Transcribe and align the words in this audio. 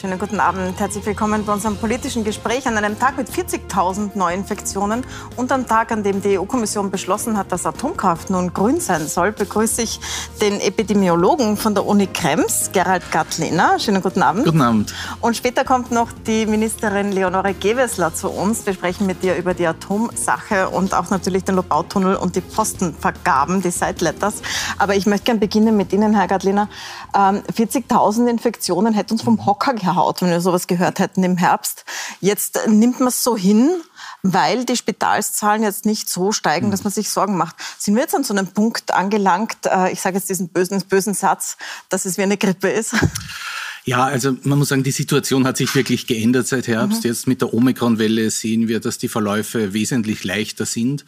Schönen 0.00 0.20
guten 0.20 0.38
Abend. 0.38 0.78
Herzlich 0.78 1.04
willkommen 1.06 1.44
bei 1.44 1.52
unserem 1.52 1.76
politischen 1.76 2.22
Gespräch 2.22 2.68
an 2.68 2.76
einem 2.76 2.96
Tag 3.00 3.16
mit 3.16 3.28
40.000 3.28 4.16
Neuinfektionen 4.16 5.04
und 5.34 5.50
am 5.50 5.66
Tag, 5.66 5.90
an 5.90 6.04
dem 6.04 6.22
die 6.22 6.38
EU-Kommission 6.38 6.92
beschlossen 6.92 7.36
hat, 7.36 7.50
dass 7.50 7.66
Atomkraft 7.66 8.30
nun 8.30 8.54
grün 8.54 8.78
sein 8.78 9.08
soll, 9.08 9.32
begrüße 9.32 9.82
ich 9.82 9.98
den 10.40 10.60
Epidemiologen 10.60 11.56
von 11.56 11.74
der 11.74 11.84
Uni 11.84 12.06
Krems, 12.06 12.70
Gerald 12.72 13.10
Gattlehner. 13.10 13.80
Schönen 13.80 14.00
guten 14.00 14.22
Abend. 14.22 14.44
Guten 14.44 14.62
Abend. 14.62 14.94
Und 15.20 15.36
später 15.36 15.64
kommt 15.64 15.90
noch 15.90 16.12
die 16.28 16.46
Ministerin 16.46 17.10
Leonore 17.10 17.52
Gewessler 17.54 18.14
zu 18.14 18.28
uns. 18.28 18.66
Wir 18.66 18.74
sprechen 18.74 19.04
mit 19.04 19.24
ihr 19.24 19.34
über 19.34 19.52
die 19.52 19.66
Atomsache 19.66 20.68
und 20.68 20.94
auch 20.94 21.10
natürlich 21.10 21.42
den 21.42 21.56
Lobautunnel 21.56 22.14
und 22.14 22.36
die 22.36 22.40
Postenvergaben, 22.40 23.62
die 23.62 23.72
Side 23.72 23.96
Letters. 23.98 24.42
Aber 24.78 24.94
ich 24.94 25.06
möchte 25.06 25.24
gerne 25.24 25.40
beginnen 25.40 25.76
mit 25.76 25.92
Ihnen, 25.92 26.14
Herr 26.14 26.28
Gattlehner. 26.28 26.68
40.000 27.12 28.20
ähm, 28.20 28.28
Infektionen 28.28 28.94
hätten 28.94 29.14
uns 29.14 29.22
vom 29.22 29.44
Hocker 29.44 29.74
gehaut, 29.88 30.20
wenn 30.20 30.28
wir 30.28 30.40
sowas 30.40 30.66
gehört 30.66 30.98
hätten 30.98 31.24
im 31.24 31.36
Herbst. 31.36 31.84
Jetzt 32.20 32.58
nimmt 32.66 32.98
man 33.00 33.08
es 33.08 33.24
so 33.24 33.36
hin, 33.36 33.70
weil 34.22 34.64
die 34.64 34.76
Spitalszahlen 34.76 35.62
jetzt 35.62 35.86
nicht 35.86 36.10
so 36.10 36.32
steigen, 36.32 36.70
dass 36.70 36.84
man 36.84 36.92
sich 36.92 37.08
Sorgen 37.08 37.36
macht. 37.36 37.56
Sind 37.78 37.94
wir 37.94 38.02
jetzt 38.02 38.14
an 38.14 38.24
so 38.24 38.34
einem 38.34 38.48
Punkt 38.48 38.92
angelangt, 38.92 39.56
äh, 39.64 39.90
ich 39.90 40.00
sage 40.00 40.16
jetzt 40.16 40.28
diesen 40.28 40.48
bösen, 40.48 40.82
bösen 40.88 41.14
Satz, 41.14 41.56
dass 41.88 42.04
es 42.04 42.18
wie 42.18 42.22
eine 42.22 42.36
Grippe 42.36 42.68
ist? 42.68 42.94
Ja, 43.84 44.04
also 44.04 44.36
man 44.42 44.58
muss 44.58 44.68
sagen, 44.68 44.82
die 44.82 44.90
Situation 44.90 45.46
hat 45.46 45.56
sich 45.56 45.74
wirklich 45.74 46.06
geändert 46.06 46.46
seit 46.46 46.68
Herbst. 46.68 47.04
Mhm. 47.04 47.08
Jetzt 47.08 47.26
mit 47.26 47.40
der 47.40 47.54
Omikron-Welle 47.54 48.28
sehen 48.30 48.68
wir, 48.68 48.80
dass 48.80 48.98
die 48.98 49.08
Verläufe 49.08 49.72
wesentlich 49.72 50.24
leichter 50.24 50.66
sind. 50.66 51.06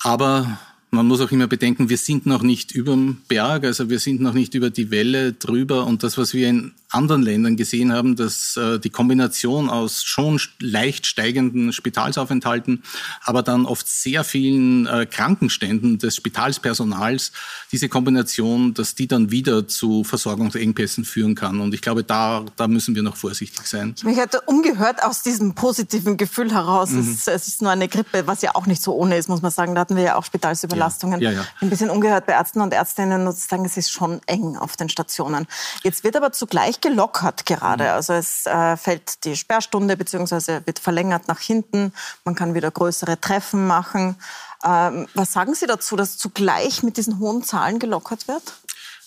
Aber 0.00 0.58
man 0.90 1.06
muss 1.06 1.22
auch 1.22 1.30
immer 1.32 1.46
bedenken, 1.46 1.88
wir 1.88 1.96
sind 1.96 2.26
noch 2.26 2.42
nicht 2.42 2.72
überm 2.72 3.22
Berg, 3.28 3.64
also 3.64 3.88
wir 3.88 3.98
sind 3.98 4.20
noch 4.20 4.34
nicht 4.34 4.54
über 4.54 4.68
die 4.68 4.90
Welle 4.90 5.32
drüber. 5.32 5.86
Und 5.86 6.02
das, 6.02 6.18
was 6.18 6.34
wir 6.34 6.48
in 6.48 6.72
anderen 6.94 7.22
Ländern 7.22 7.56
gesehen 7.56 7.92
haben, 7.92 8.16
dass 8.16 8.56
äh, 8.56 8.78
die 8.78 8.90
Kombination 8.90 9.70
aus 9.70 10.04
schon 10.04 10.40
leicht 10.60 11.06
steigenden 11.06 11.72
Spitalsaufenthalten, 11.72 12.82
aber 13.22 13.42
dann 13.42 13.66
oft 13.66 13.86
sehr 13.88 14.24
vielen 14.24 14.86
äh, 14.86 15.06
Krankenständen 15.06 15.98
des 15.98 16.16
Spitalspersonals, 16.16 17.32
diese 17.72 17.88
Kombination, 17.88 18.74
dass 18.74 18.94
die 18.94 19.06
dann 19.06 19.30
wieder 19.30 19.68
zu 19.68 20.04
Versorgungsengpässen 20.04 21.04
führen 21.04 21.34
kann. 21.34 21.60
Und 21.60 21.74
ich 21.74 21.82
glaube, 21.82 22.04
da, 22.04 22.44
da 22.56 22.68
müssen 22.68 22.94
wir 22.94 23.02
noch 23.02 23.16
vorsichtig 23.16 23.66
sein. 23.66 23.94
Ich 23.96 24.04
mich 24.04 24.18
hatte 24.18 24.40
umgehört 24.42 25.02
aus 25.02 25.22
diesem 25.22 25.54
positiven 25.54 26.16
Gefühl 26.16 26.52
heraus. 26.52 26.90
Mhm. 26.90 27.00
Es, 27.00 27.26
es, 27.26 27.48
ist 27.48 27.62
nur 27.62 27.70
eine 27.70 27.88
Grippe, 27.88 28.26
was 28.26 28.42
ja 28.42 28.54
auch 28.54 28.66
nicht 28.66 28.82
so 28.82 28.94
ohne 28.94 29.16
ist, 29.16 29.28
muss 29.28 29.42
man 29.42 29.50
sagen. 29.50 29.74
Da 29.74 29.80
hatten 29.82 29.96
wir 29.96 30.02
ja 30.02 30.16
auch 30.16 30.24
Spitalsüberlastungen. 30.24 31.20
Ja, 31.20 31.30
ja, 31.30 31.40
ja. 31.40 31.46
Ein 31.60 31.70
bisschen 31.70 31.90
ungehört 31.90 32.26
bei 32.26 32.32
Ärzten 32.32 32.60
und 32.60 32.72
Ärztinnen 32.72 33.26
und 33.26 33.36
sagen, 33.36 33.64
es 33.64 33.76
ist 33.76 33.90
schon 33.90 34.20
eng 34.26 34.56
auf 34.56 34.76
den 34.76 34.88
Stationen. 34.88 35.46
Jetzt 35.82 36.04
wird 36.04 36.16
aber 36.16 36.32
zugleich 36.32 36.80
gelockert 36.84 37.46
gerade. 37.46 37.84
Mhm. 37.84 37.90
Also 37.90 38.12
es 38.12 38.46
äh, 38.46 38.76
fällt 38.76 39.24
die 39.24 39.36
Sperrstunde 39.36 39.96
bzw. 39.96 40.60
wird 40.66 40.78
verlängert 40.78 41.26
nach 41.28 41.40
hinten. 41.40 41.92
Man 42.24 42.34
kann 42.34 42.54
wieder 42.54 42.70
größere 42.70 43.20
Treffen 43.20 43.66
machen. 43.66 44.16
Ähm, 44.64 45.06
was 45.14 45.32
sagen 45.32 45.54
Sie 45.54 45.66
dazu, 45.66 45.96
dass 45.96 46.18
zugleich 46.18 46.82
mit 46.82 46.96
diesen 46.96 47.18
hohen 47.18 47.42
Zahlen 47.42 47.78
gelockert 47.78 48.28
wird? 48.28 48.42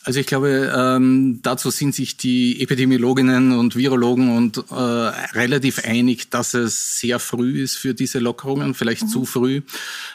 Also 0.04 0.22
ich 0.22 0.26
glaube, 0.26 0.74
ähm, 0.74 1.42
dazu 1.44 1.70
sind 1.70 1.94
sich 1.94 2.16
die 2.16 2.62
Epidemiologinnen 2.62 3.52
und 3.60 3.76
Virologen 3.76 4.38
und 4.38 4.58
äh, 4.72 4.74
relativ 4.74 5.84
einig, 5.84 6.30
dass 6.30 6.54
es 6.54 7.00
sehr 7.00 7.20
früh 7.20 7.62
ist 7.62 7.76
für 7.76 7.94
diese 7.94 8.20
Lockerungen, 8.20 8.74
vielleicht 8.74 9.04
mhm. 9.04 9.10
zu 9.10 9.26
früh, 9.26 9.64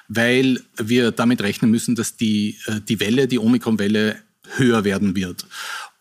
weil 0.09 0.63
wir 0.77 1.13
damit 1.13 1.43
rechnen 1.43 1.71
müssen, 1.71 1.95
dass 1.95 2.17
die, 2.17 2.57
äh, 2.67 2.81
die 2.81 3.01
Welle, 3.01 3.29
die 3.29 3.39
Omikron-Welle 3.39 4.17
höher 4.57 4.85
werden 4.85 5.15
wird 5.15 5.45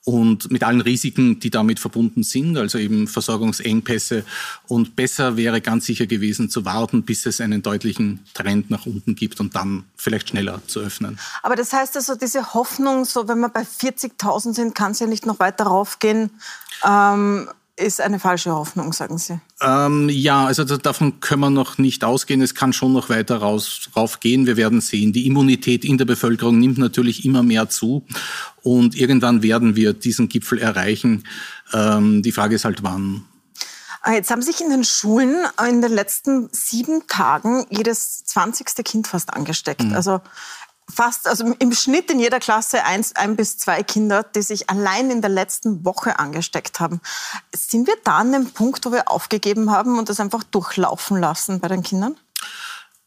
und 0.03 0.51
mit 0.51 0.63
allen 0.63 0.81
Risiken, 0.81 1.39
die 1.39 1.51
damit 1.51 1.79
verbunden 1.79 2.23
sind, 2.23 2.57
also 2.57 2.79
eben 2.79 3.07
Versorgungsengpässe. 3.07 4.25
Und 4.67 4.95
besser 4.95 5.37
wäre 5.37 5.61
ganz 5.61 5.85
sicher 5.85 6.07
gewesen 6.07 6.49
zu 6.49 6.65
warten, 6.65 7.03
bis 7.03 7.25
es 7.27 7.39
einen 7.39 7.61
deutlichen 7.61 8.25
Trend 8.33 8.71
nach 8.71 8.87
unten 8.87 9.15
gibt 9.15 9.39
und 9.39 9.55
dann 9.55 9.83
vielleicht 9.95 10.29
schneller 10.29 10.61
zu 10.65 10.79
öffnen. 10.79 11.19
Aber 11.43 11.55
das 11.55 11.71
heißt 11.71 11.95
also, 11.97 12.15
diese 12.15 12.53
Hoffnung, 12.55 13.05
so 13.05 13.27
wenn 13.27 13.39
wir 13.39 13.49
bei 13.49 13.61
40.000 13.61 14.55
sind, 14.55 14.75
kann 14.75 14.93
es 14.93 14.99
ja 14.99 15.07
nicht 15.07 15.27
noch 15.27 15.39
weiter 15.39 15.65
raufgehen. 15.65 16.31
Ähm, 16.83 17.47
ist 17.77 18.01
eine 18.01 18.19
falsche 18.19 18.51
Hoffnung, 18.51 18.93
sagen 18.93 19.17
Sie? 19.17 19.39
Ähm, 19.61 20.09
ja, 20.09 20.45
also 20.45 20.63
davon 20.63 21.19
können 21.19 21.41
wir 21.41 21.49
noch 21.49 21.77
nicht 21.77 22.03
ausgehen. 22.03 22.41
Es 22.41 22.55
kann 22.55 22.73
schon 22.73 22.93
noch 22.93 23.09
weiter 23.09 23.37
raus, 23.37 23.89
raufgehen. 23.95 24.45
Wir 24.45 24.57
werden 24.57 24.81
sehen. 24.81 25.13
Die 25.13 25.25
Immunität 25.25 25.83
in 25.85 25.97
der 25.97 26.05
Bevölkerung 26.05 26.59
nimmt 26.59 26.77
natürlich 26.77 27.25
immer 27.25 27.43
mehr 27.43 27.69
zu. 27.69 28.05
Und 28.61 28.95
irgendwann 28.95 29.41
werden 29.41 29.75
wir 29.75 29.93
diesen 29.93 30.29
Gipfel 30.29 30.59
erreichen. 30.59 31.23
Ähm, 31.73 32.21
die 32.21 32.31
Frage 32.31 32.55
ist 32.55 32.65
halt, 32.65 32.83
wann. 32.83 33.25
Ah, 34.03 34.13
jetzt 34.13 34.31
haben 34.31 34.41
sich 34.41 34.61
in 34.61 34.71
den 34.71 34.83
Schulen 34.83 35.45
in 35.69 35.81
den 35.83 35.91
letzten 35.91 36.49
sieben 36.51 37.05
Tagen 37.07 37.67
jedes 37.69 38.25
zwanzigste 38.25 38.81
Kind 38.81 39.07
fast 39.07 39.31
angesteckt. 39.31 39.83
Mhm. 39.83 39.93
Also 39.93 40.21
fast, 40.91 41.27
also 41.27 41.53
im 41.59 41.71
Schnitt 41.73 42.11
in 42.11 42.19
jeder 42.19 42.39
Klasse 42.39 42.83
eins, 42.83 43.15
ein 43.15 43.35
bis 43.35 43.57
zwei 43.57 43.83
Kinder, 43.83 44.23
die 44.23 44.41
sich 44.41 44.69
allein 44.69 45.09
in 45.09 45.21
der 45.21 45.29
letzten 45.29 45.85
Woche 45.85 46.19
angesteckt 46.19 46.79
haben. 46.79 47.01
Sind 47.55 47.87
wir 47.87 47.95
da 48.03 48.17
an 48.17 48.31
dem 48.31 48.51
Punkt, 48.51 48.85
wo 48.85 48.91
wir 48.91 49.09
aufgegeben 49.09 49.71
haben 49.71 49.97
und 49.97 50.09
das 50.09 50.19
einfach 50.19 50.43
durchlaufen 50.43 51.19
lassen 51.19 51.59
bei 51.59 51.67
den 51.67 51.83
Kindern? 51.83 52.15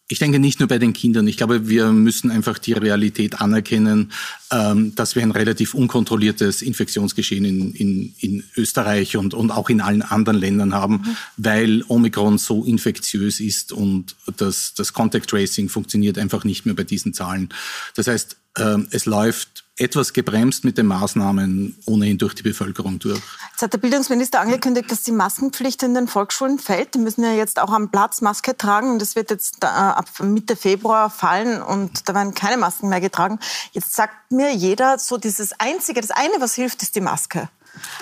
Ich 0.09 0.19
denke 0.19 0.39
nicht 0.39 0.61
nur 0.61 0.69
bei 0.69 0.79
den 0.79 0.93
Kindern. 0.93 1.27
Ich 1.27 1.39
glaube, 1.39 1.67
wir 1.67 1.91
müssen 1.91 2.31
einfach 2.31 2.59
die 2.59 2.75
Realität 2.75 3.41
anerkennen, 3.41 4.13
ähm, 4.53 4.95
dass 4.95 5.15
wir 5.15 5.23
ein 5.23 5.31
relativ 5.31 5.73
unkontrolliertes 5.73 6.61
Infektionsgeschehen 6.61 7.47
in, 7.47 7.73
in, 7.73 8.15
in 8.21 8.45
Österreich 8.55 9.17
und, 9.17 9.33
und 9.33 9.51
auch 9.51 9.71
in 9.71 9.81
allen 9.81 10.03
anderen 10.03 10.39
Ländern 10.39 10.75
haben, 10.75 10.95
mhm. 10.97 11.17
weil 11.39 11.85
Omikron 11.89 12.37
so 12.37 12.65
infektiös 12.65 13.41
ist 13.41 13.73
und 13.73 14.15
das, 14.37 14.75
das 14.75 14.93
Contact 14.93 15.31
Tracing 15.31 15.71
funktioniert 15.71 16.19
einfach 16.19 16.45
nicht 16.45 16.67
mehr 16.67 16.75
bei 16.75 16.85
diesen 16.85 17.15
Zahlen. 17.15 17.49
Das 17.95 18.07
heißt, 18.07 18.37
ähm, 18.59 18.89
es 18.91 19.07
läuft 19.07 19.64
etwas 19.77 20.13
gebremst 20.13 20.65
mit 20.65 20.79
den 20.79 20.87
Maßnahmen 20.87 21.77
ohnehin 21.87 22.17
durch 22.17 22.35
die 22.35 22.43
Bevölkerung 22.43 23.01
durch. 23.01 23.21
Jetzt 23.51 23.63
hat 23.63 23.73
der 23.73 23.79
Bildungsminister 23.79 24.41
angekündigt, 24.41 24.91
dass 24.91 25.03
die 25.03 25.11
Maskenpflicht 25.11 25.83
in 25.83 25.95
den 25.95 26.07
Volksschulen 26.07 26.61
fällt. 26.61 26.95
Die 26.95 26.99
müssen 26.99 27.25
ja 27.25 27.33
jetzt 27.33 27.59
auch 27.59 27.73
am 27.73 27.91
Platz 27.91 28.21
Maske 28.21 28.57
tragen. 28.57 29.01
Das 29.01 29.17
wird 29.17 29.31
jetzt 29.31 29.65
äh, 29.65 29.67
ab 29.67 30.07
Mitte 30.23 30.55
Februar 30.55 31.11
fallen 31.11 31.61
und 31.61 32.09
da 32.09 32.15
werden 32.15 32.35
keine 32.35 32.57
Masken 32.57 32.89
mehr 32.89 33.01
getragen. 33.01 33.41
Jetzt 33.73 33.97
sagt 33.97 34.31
mir 34.31 34.55
jeder 34.55 34.99
so 35.01 35.19
dieses 35.19 35.59
Einzige, 35.59 36.01
das 36.01 36.13
eine, 36.13 36.35
was 36.39 36.55
hilft, 36.55 36.83
ist 36.83 36.95
die 36.95 37.01
Maske. 37.01 37.49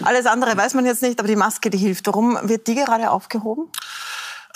Alles 0.02 0.26
andere 0.26 0.54
weiß 0.54 0.74
man 0.74 0.84
jetzt 0.84 1.00
nicht, 1.00 1.18
aber 1.18 1.28
die 1.28 1.36
Maske, 1.36 1.70
die 1.70 1.78
hilft. 1.78 2.06
Warum 2.06 2.38
wird 2.42 2.66
die 2.66 2.74
gerade 2.74 3.10
aufgehoben? 3.10 3.70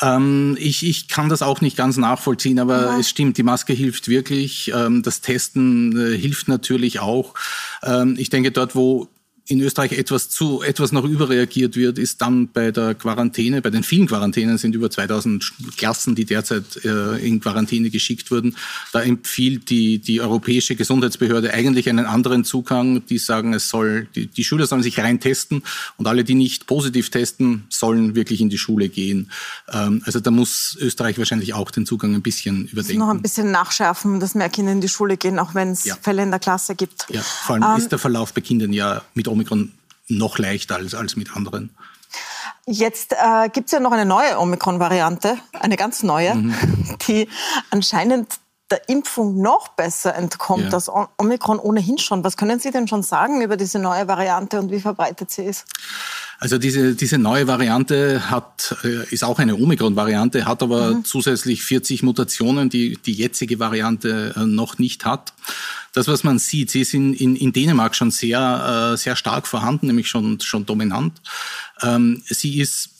Ähm, 0.00 0.56
ich, 0.58 0.84
ich 0.84 1.08
kann 1.08 1.28
das 1.28 1.42
auch 1.42 1.60
nicht 1.60 1.76
ganz 1.76 1.96
nachvollziehen, 1.96 2.58
aber 2.58 2.82
ja. 2.82 2.98
es 2.98 3.08
stimmt, 3.08 3.38
die 3.38 3.42
Maske 3.42 3.72
hilft 3.72 4.08
wirklich. 4.08 4.72
Ähm, 4.74 5.02
das 5.02 5.20
Testen 5.20 5.96
äh, 5.96 6.16
hilft 6.16 6.48
natürlich 6.48 7.00
auch. 7.00 7.34
Ähm, 7.82 8.16
ich 8.18 8.30
denke, 8.30 8.50
dort, 8.50 8.74
wo 8.74 9.08
in 9.48 9.60
Österreich 9.60 9.92
etwas 9.92 10.28
zu, 10.28 10.62
etwas 10.62 10.90
noch 10.90 11.04
überreagiert 11.04 11.76
wird, 11.76 11.98
ist 11.98 12.20
dann 12.20 12.48
bei 12.48 12.72
der 12.72 12.94
Quarantäne, 12.94 13.62
bei 13.62 13.70
den 13.70 13.84
vielen 13.84 14.08
Quarantänen 14.08 14.58
sind 14.58 14.74
über 14.74 14.90
2000 14.90 15.52
Klassen, 15.76 16.16
die 16.16 16.24
derzeit 16.24 16.84
äh, 16.84 17.16
in 17.24 17.40
Quarantäne 17.40 17.90
geschickt 17.90 18.30
wurden. 18.32 18.56
Da 18.92 19.02
empfiehlt 19.02 19.70
die, 19.70 19.98
die 19.98 20.20
Europäische 20.20 20.74
Gesundheitsbehörde 20.74 21.54
eigentlich 21.54 21.88
einen 21.88 22.06
anderen 22.06 22.44
Zugang. 22.44 23.06
Die 23.06 23.18
sagen, 23.18 23.54
es 23.54 23.68
soll, 23.68 24.08
die, 24.16 24.26
die 24.26 24.42
Schüler 24.42 24.66
sollen 24.66 24.82
sich 24.82 24.98
rein 24.98 25.20
testen 25.20 25.62
und 25.96 26.08
alle, 26.08 26.24
die 26.24 26.34
nicht 26.34 26.66
positiv 26.66 27.10
testen, 27.10 27.66
sollen 27.68 28.16
wirklich 28.16 28.40
in 28.40 28.50
die 28.50 28.58
Schule 28.58 28.88
gehen. 28.88 29.30
Ähm, 29.72 30.02
also 30.04 30.18
da 30.18 30.32
muss 30.32 30.76
Österreich 30.80 31.18
wahrscheinlich 31.18 31.54
auch 31.54 31.70
den 31.70 31.86
Zugang 31.86 32.14
ein 32.14 32.22
bisschen 32.22 32.66
überdenken. 32.66 32.98
Noch 32.98 33.10
ein 33.10 33.22
bisschen 33.22 33.52
nachschärfen, 33.52 34.18
dass 34.18 34.34
mehr 34.34 34.48
Kinder 34.48 34.72
in 34.72 34.80
die 34.80 34.88
Schule 34.88 35.16
gehen, 35.16 35.38
auch 35.38 35.54
wenn 35.54 35.70
es 35.70 35.84
ja. 35.84 35.96
Fälle 36.00 36.24
in 36.24 36.30
der 36.30 36.40
Klasse 36.40 36.74
gibt. 36.74 37.06
Ja, 37.10 37.20
vor 37.20 37.54
allem 37.54 37.64
ähm, 37.64 37.78
ist 37.78 37.92
der 37.92 38.00
Verlauf 38.00 38.34
bei 38.34 38.40
Kindern 38.40 38.72
ja 38.72 39.02
mit 39.14 39.28
Omikron 39.36 39.72
noch 40.08 40.38
leichter 40.38 40.76
als, 40.76 40.94
als 40.94 41.16
mit 41.16 41.36
anderen. 41.36 41.74
Jetzt 42.66 43.12
äh, 43.12 43.48
gibt 43.50 43.66
es 43.66 43.72
ja 43.72 43.80
noch 43.80 43.92
eine 43.92 44.06
neue 44.06 44.38
Omikron-Variante, 44.40 45.36
eine 45.52 45.76
ganz 45.76 46.02
neue, 46.02 46.34
mhm. 46.34 46.54
die 47.06 47.28
anscheinend 47.70 48.40
der 48.70 48.88
Impfung 48.88 49.40
noch 49.40 49.68
besser 49.68 50.14
entkommt 50.16 50.64
ja. 50.64 50.72
als 50.72 50.90
Omikron 51.18 51.58
ohnehin 51.58 51.98
schon. 51.98 52.24
Was 52.24 52.36
können 52.36 52.58
Sie 52.58 52.72
denn 52.72 52.88
schon 52.88 53.02
sagen 53.02 53.40
über 53.40 53.56
diese 53.56 53.78
neue 53.78 54.08
Variante 54.08 54.58
und 54.58 54.72
wie 54.72 54.80
verbreitet 54.80 55.30
sie 55.30 55.44
ist? 55.44 55.64
Also 56.38 56.58
diese, 56.58 56.94
diese 56.94 57.16
neue 57.16 57.46
Variante 57.46 58.30
hat, 58.30 58.76
äh, 58.84 59.08
ist 59.10 59.24
auch 59.24 59.38
eine 59.38 59.54
Omikron-Variante, 59.54 60.44
hat 60.44 60.62
aber 60.62 60.94
mhm. 60.94 61.04
zusätzlich 61.04 61.62
40 61.62 62.02
Mutationen, 62.02 62.68
die 62.68 62.98
die 62.98 63.14
jetzige 63.14 63.58
Variante 63.58 64.34
äh, 64.36 64.40
noch 64.44 64.78
nicht 64.78 65.06
hat. 65.06 65.32
Das, 65.94 66.08
was 66.08 66.24
man 66.24 66.38
sieht, 66.38 66.70
sie 66.70 66.84
sind 66.84 67.14
in, 67.14 67.36
in 67.36 67.52
Dänemark 67.52 67.94
schon 67.94 68.10
sehr, 68.10 68.92
äh, 68.92 68.96
sehr 68.98 69.16
stark 69.16 69.46
vorhanden, 69.46 69.86
nämlich 69.86 70.08
schon, 70.08 70.40
schon 70.40 70.66
dominant. 70.66 71.22
Ähm, 71.82 72.22
sie 72.26 72.60
ist 72.60 72.90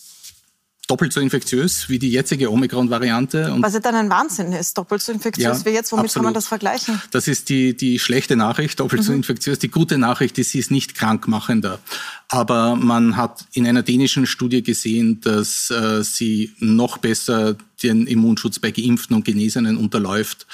doppelt 0.87 1.13
so 1.13 1.21
infektiös 1.21 1.89
wie 1.89 1.99
die 1.99 2.11
jetzige 2.11 2.51
Omikron-Variante. 2.51 3.57
Was 3.61 3.75
ja 3.75 3.81
dann 3.81 3.95
ein 3.95 4.11
Wahnsinn 4.11 4.53
ist, 4.53 4.79
doppelt 4.79 5.03
so 5.03 5.13
infektiös 5.13 5.59
ja, 5.59 5.65
wie 5.65 5.71
jetzt. 5.71 5.93
Womit 5.93 6.07
absolut. 6.07 6.15
kann 6.15 6.25
man 6.25 6.35
das 6.35 6.47
vergleichen? 6.47 7.01
Das 7.11 7.29
ist 7.29 7.49
die, 7.49 7.77
die 7.77 7.99
schlechte 7.99 8.37
Nachricht, 8.37 8.81
doppelt 8.81 9.03
mhm. 9.03 9.07
so 9.07 9.13
infektiös. 9.13 9.59
Die 9.59 9.69
gute 9.69 9.99
Nachricht 9.99 10.39
ist, 10.39 10.51
sie 10.51 10.59
ist 10.59 10.71
nicht 10.71 10.95
krankmachender. 10.95 11.79
Aber 12.29 12.77
man 12.77 13.17
hat 13.17 13.45
in 13.53 13.67
einer 13.67 13.83
dänischen 13.83 14.27
Studie 14.27 14.63
gesehen, 14.63 15.21
dass 15.21 15.71
äh, 15.71 16.03
sie 16.03 16.53
noch 16.59 16.99
besser 16.99 17.57
den 17.83 18.07
Immunschutz 18.07 18.59
bei 18.59 18.71
Geimpften 18.71 19.15
und 19.15 19.25
Genesenen 19.25 19.77
unterläuft 19.77 20.47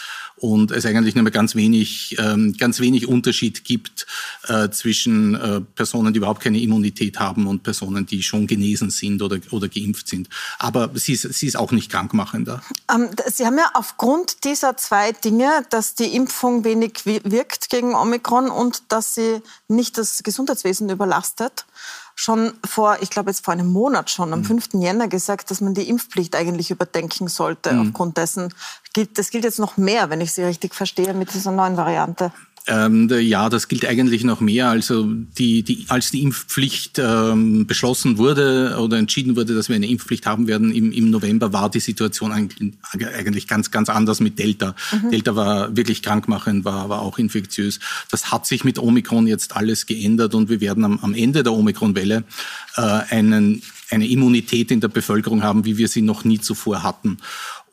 und 0.43 0.73
es 0.73 0.85
eigentlich 0.85 1.15
nur 1.15 1.23
mehr 1.23 1.31
ganz 1.31 1.55
wenig, 1.55 2.17
ähm, 2.19 2.57
ganz 2.59 2.81
wenig 2.81 3.07
Unterschied 3.07 3.65
gibt 3.65 4.09
äh, 4.49 4.71
zwischen 4.71 5.37
äh, 5.37 5.61
Personen, 5.61 6.13
die 6.13 6.19
überhaupt 6.19 6.43
keine 6.43 6.61
Immunität 6.61 7.21
haben 7.21 7.47
und 7.47 7.63
Personen, 7.63 8.07
die 8.07 8.25
schon 8.25 8.49
genesen 8.49 8.91
sind 8.91 9.23
oder, 9.23 9.39
oder 9.53 9.69
geimpft 9.69 10.09
sind. 10.09 10.29
Aber 10.59 10.91
sie 10.95 11.13
ist, 11.13 11.33
sie 11.33 11.47
ist 11.47 11.57
auch 11.57 11.71
nicht 11.71 11.93
krankmachender. 11.93 12.61
Ähm, 12.93 13.11
sie 13.33 13.47
haben 13.47 13.57
ja 13.57 13.71
aufgrund 13.75 14.43
dieser 14.43 14.77
zwei 14.77 15.13
Dinge, 15.13 15.65
dass 15.71 15.95
die 15.95 16.13
Impfung 16.17 16.65
wenig 16.65 17.07
wirkt 17.07 17.71
gegen 17.71 17.95
Omikron 17.95 18.51
und 18.51 18.83
dass 18.89 19.15
sie 19.15 19.43
nicht 19.69 19.97
das 19.97 20.25
Gesundheitswesen 20.25 20.91
überlastet, 20.91 21.67
schon 22.23 22.53
vor, 22.65 22.99
ich 23.01 23.11
glaube 23.11 23.31
jetzt 23.31 23.45
vor 23.45 23.53
einem 23.53 23.73
Monat 23.73 24.09
schon, 24.09 24.33
am 24.33 24.45
5. 24.45 24.75
Mhm. 24.75 24.81
Jänner 24.81 25.09
gesagt, 25.09 25.51
dass 25.51 25.61
man 25.61 25.75
die 25.75 25.89
Impfpflicht 25.89 26.37
eigentlich 26.37 26.71
überdenken 26.71 27.27
sollte 27.27 27.73
mhm. 27.73 27.89
aufgrund 27.89 28.17
dessen. 28.17 28.55
Das 29.15 29.31
gilt 29.31 29.45
jetzt 29.45 29.59
noch 29.59 29.77
mehr, 29.77 30.09
wenn 30.09 30.21
ich 30.21 30.33
Sie 30.33 30.45
richtig 30.45 30.75
verstehe, 30.75 31.15
mit 31.15 31.35
dieser 31.35 31.51
neuen 31.51 31.77
Variante. 31.77 32.33
Ähm, 32.69 33.09
ja, 33.09 33.49
das 33.49 33.67
gilt 33.67 33.85
eigentlich 33.85 34.23
noch 34.23 34.41
mehr. 34.41 34.69
Also 34.69 35.05
die, 35.05 35.65
die, 35.65 35.85
als 35.89 36.13
die 36.13 36.23
Impfpflicht 36.23 37.01
ähm, 37.03 37.67
beschlossen 37.67 38.19
wurde 38.19 38.79
oder 38.81 38.99
entschieden 38.99 39.35
wurde, 39.35 39.55
dass 39.55 39.69
wir 39.69 39.75
eine 39.75 39.89
Impfpflicht 39.89 40.27
haben 40.27 40.47
werden 40.47 40.73
im, 40.73 40.93
im 40.93 41.11
November, 41.11 41.53
war 41.53 41.71
die 41.71 41.81
Situation 41.81 42.31
eigentlich, 42.31 43.49
ganz, 43.49 43.73
ganz 43.73 43.89
anders 43.89 44.21
mit 44.21 44.39
Delta. 44.39 44.77
Mhm. 44.93 45.11
Delta 45.11 45.35
war 45.35 45.77
wirklich 45.77 46.03
krankmachend, 46.03 46.65
war, 46.65 46.89
war 46.89 47.03
auch 47.03 47.19
infektiös. 47.19 47.81
Das 48.13 48.31
hat 48.31 48.47
sich 48.47 48.63
mit 48.63 48.79
Omikron 48.79 49.27
jetzt 49.27 49.57
alles 49.57 49.87
geändert 49.87 50.35
und 50.35 50.49
wir 50.49 50.61
werden 50.61 50.85
am, 50.85 51.01
am 51.01 51.15
Ende 51.15 51.43
der 51.43 51.55
Omikron-Welle 51.55 52.23
äh, 52.77 52.81
einen, 52.81 53.63
eine 53.91 54.07
Immunität 54.07 54.71
in 54.71 54.81
der 54.81 54.89
Bevölkerung 54.89 55.43
haben, 55.43 55.65
wie 55.65 55.79
wir 55.79 55.89
sie 55.89 56.03
noch 56.03 56.23
nie 56.23 56.39
zuvor 56.39 56.85
hatten. 56.85 57.19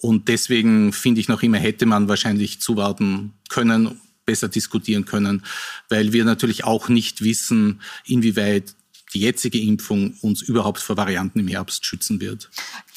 Und 0.01 0.30
deswegen 0.30 0.94
finde 0.94 1.21
ich 1.21 1.27
noch 1.27 1.44
immer, 1.44 1.59
hätte 1.59 1.86
man 1.86 2.07
wahrscheinlich 2.07 2.59
zuwarten 2.59 3.33
können 3.50 4.00
besser 4.29 4.47
diskutieren 4.47 5.05
können, 5.05 5.43
weil 5.89 6.13
wir 6.13 6.23
natürlich 6.23 6.63
auch 6.63 6.87
nicht 6.87 7.23
wissen, 7.23 7.81
inwieweit 8.05 8.75
die 9.15 9.21
jetzige 9.21 9.59
Impfung 9.59 10.13
uns 10.21 10.43
überhaupt 10.43 10.81
vor 10.81 10.97
Varianten 10.97 11.39
im 11.39 11.47
Herbst 11.47 11.83
schützen 11.83 12.21
wird. 12.21 12.51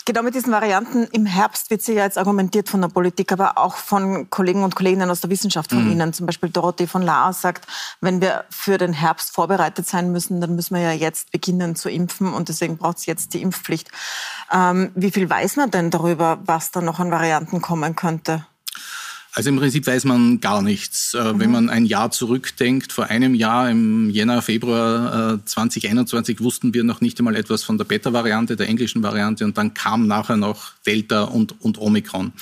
Genau 0.05 0.23
mit 0.23 0.35
diesen 0.35 0.53
Varianten 0.53 1.05
im 1.13 1.25
Herbst 1.25 1.71
wird 1.71 1.81
sie 1.81 1.95
ja 1.95 2.03
jetzt 2.03 2.19
argumentiert 2.19 2.69
von 2.69 2.83
der 2.83 2.89
Politik, 2.89 3.33
aber 3.33 3.57
auch 3.57 3.77
von 3.77 4.29
Kollegen 4.29 4.63
und 4.63 4.75
Kolleginnen 4.75 5.09
aus 5.09 5.23
der 5.23 5.31
Wissenschaft 5.31 5.71
von 5.71 5.87
mhm. 5.87 5.93
Ihnen. 5.93 6.13
Zum 6.13 6.27
Beispiel 6.27 6.51
Dorothee 6.51 6.87
von 6.87 7.01
Lahr 7.01 7.33
sagt, 7.33 7.67
wenn 8.03 8.21
wir 8.21 8.45
für 8.51 8.77
den 8.77 8.93
Herbst 8.93 9.33
vorbereitet 9.33 9.87
sein 9.87 10.13
müssen, 10.13 10.43
dann 10.43 10.55
müssen 10.55 10.75
wir 10.75 10.83
ja 10.83 10.93
jetzt 10.93 11.31
beginnen 11.31 11.77
zu 11.77 11.89
impfen 11.89 12.35
und 12.35 12.51
deswegen 12.51 12.77
braucht 12.77 12.99
es 12.99 13.07
jetzt 13.07 13.33
die 13.33 13.41
Impfpflicht. 13.41 13.91
Ähm, 14.53 14.91
wie 14.95 15.13
viel 15.13 15.31
weiß 15.31 15.57
man 15.57 15.71
denn 15.71 15.91
darüber, 15.91 16.41
was 16.45 16.73
da 16.73 16.83
noch 16.83 16.99
an 16.99 17.11
Varianten 17.11 17.63
kommen 17.63 17.97
könnte? 17.97 18.45
Also 19.35 19.49
im 19.49 19.57
Prinzip 19.57 19.87
weiß 19.87 20.05
man 20.05 20.41
gar 20.41 20.61
nichts. 20.61 21.15
Äh, 21.15 21.33
mhm. 21.33 21.41
Wenn 21.41 21.51
man 21.51 21.69
ein 21.71 21.87
Jahr 21.87 22.11
zurückdenkt, 22.11 22.93
vor 22.93 23.07
einem 23.07 23.35
Jahr 23.35 23.71
im 23.71 24.11
Jänner, 24.11 24.43
Februar 24.43 25.41
2021 25.45 26.39
äh, 26.39 26.43
wussten 26.43 26.75
wir 26.75 26.85
noch 26.85 27.01
nicht 27.01 27.19
einmal 27.19 27.37
etwas 27.37 27.65
von 27.65 27.79
der 27.79 27.87
Beta-Variante, 27.87 28.57
der 28.57 28.69
englischen 28.69 29.03
Variante 29.03 29.45
und 29.45 29.57
dann 29.57 29.73
kam 29.73 30.07
nachher 30.07 30.37
noch 30.37 30.73
Delta 30.87 31.23
und, 31.25 31.61
und 31.63 31.79
Omikron. 31.79 32.33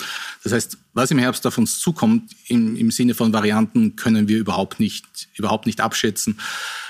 Das 0.42 0.52
heißt, 0.52 0.78
was 0.92 1.12
im 1.12 1.18
Herbst 1.18 1.46
auf 1.46 1.58
uns 1.58 1.78
zukommt 1.78 2.32
im, 2.48 2.74
im 2.74 2.90
Sinne 2.90 3.14
von 3.14 3.32
Varianten, 3.32 3.94
können 3.94 4.26
wir 4.26 4.38
überhaupt 4.38 4.80
nicht, 4.80 5.28
überhaupt 5.36 5.66
nicht 5.66 5.80
abschätzen. 5.80 6.40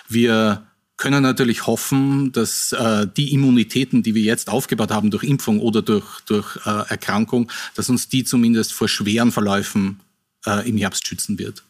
Wir 0.08 0.62
können 1.00 1.23
natürlich 1.23 1.67
hoffen, 1.67 2.31
dass 2.31 2.73
äh, 2.73 3.06
die 3.17 3.32
Immunitäten, 3.32 4.02
die 4.02 4.14
wir 4.14 4.23
jetzt 4.23 4.50
aufgebaut 4.50 4.91
haben 4.93 5.11
durch 5.11 5.25
Impfung 5.25 5.58
oder 5.58 5.81
durch, 5.81 6.20
durch 6.26 6.56
äh, 6.67 6.91
Erkrankung, 6.91 7.50
dass 7.75 7.88
uns 7.88 8.08
die 8.08 8.23
zumindest 8.23 8.75
vor 8.75 8.87
schweren 8.87 9.32
Verläufen 9.32 10.00
äh, 10.47 10.69
im 10.69 10.76
Herbst 10.76 11.06
schützen 11.06 11.38
wird. 11.38 11.64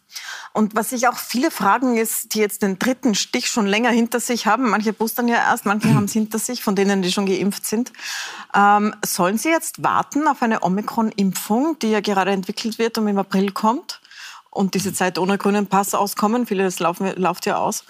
Und 0.52 0.74
was 0.74 0.90
sich 0.90 1.06
auch 1.06 1.16
viele 1.16 1.52
fragen 1.52 1.96
ist, 1.96 2.34
die 2.34 2.40
jetzt 2.40 2.62
den 2.62 2.80
dritten 2.80 3.14
Stich 3.14 3.46
schon 3.46 3.66
länger 3.66 3.90
hinter 3.90 4.18
sich 4.18 4.46
haben, 4.46 4.68
manche 4.68 4.92
boostern 4.92 5.28
ja 5.28 5.36
erst, 5.36 5.64
manche 5.64 5.86
mhm. 5.86 5.94
haben 5.96 6.04
es 6.06 6.12
hinter 6.12 6.40
sich, 6.40 6.64
von 6.64 6.74
denen, 6.74 7.00
die 7.00 7.12
schon 7.12 7.26
geimpft 7.26 7.64
sind, 7.64 7.92
ähm, 8.52 8.92
sollen 9.06 9.38
sie 9.38 9.50
jetzt 9.50 9.84
warten 9.84 10.26
auf 10.26 10.42
eine 10.42 10.64
Omikron-Impfung, 10.64 11.78
die 11.80 11.90
ja 11.90 12.00
gerade 12.00 12.32
entwickelt 12.32 12.80
wird 12.80 12.98
und 12.98 13.06
im 13.06 13.18
April 13.18 13.52
kommt? 13.52 14.00
und 14.50 14.74
diese 14.74 14.92
Zeit 14.92 15.18
ohne 15.18 15.38
grünen 15.38 15.68
Pass 15.68 15.94
auskommen. 15.94 16.46
Viele, 16.46 16.64
das 16.64 16.80
laufen, 16.80 17.14
läuft 17.16 17.46
ja 17.46 17.56
aus. 17.56 17.84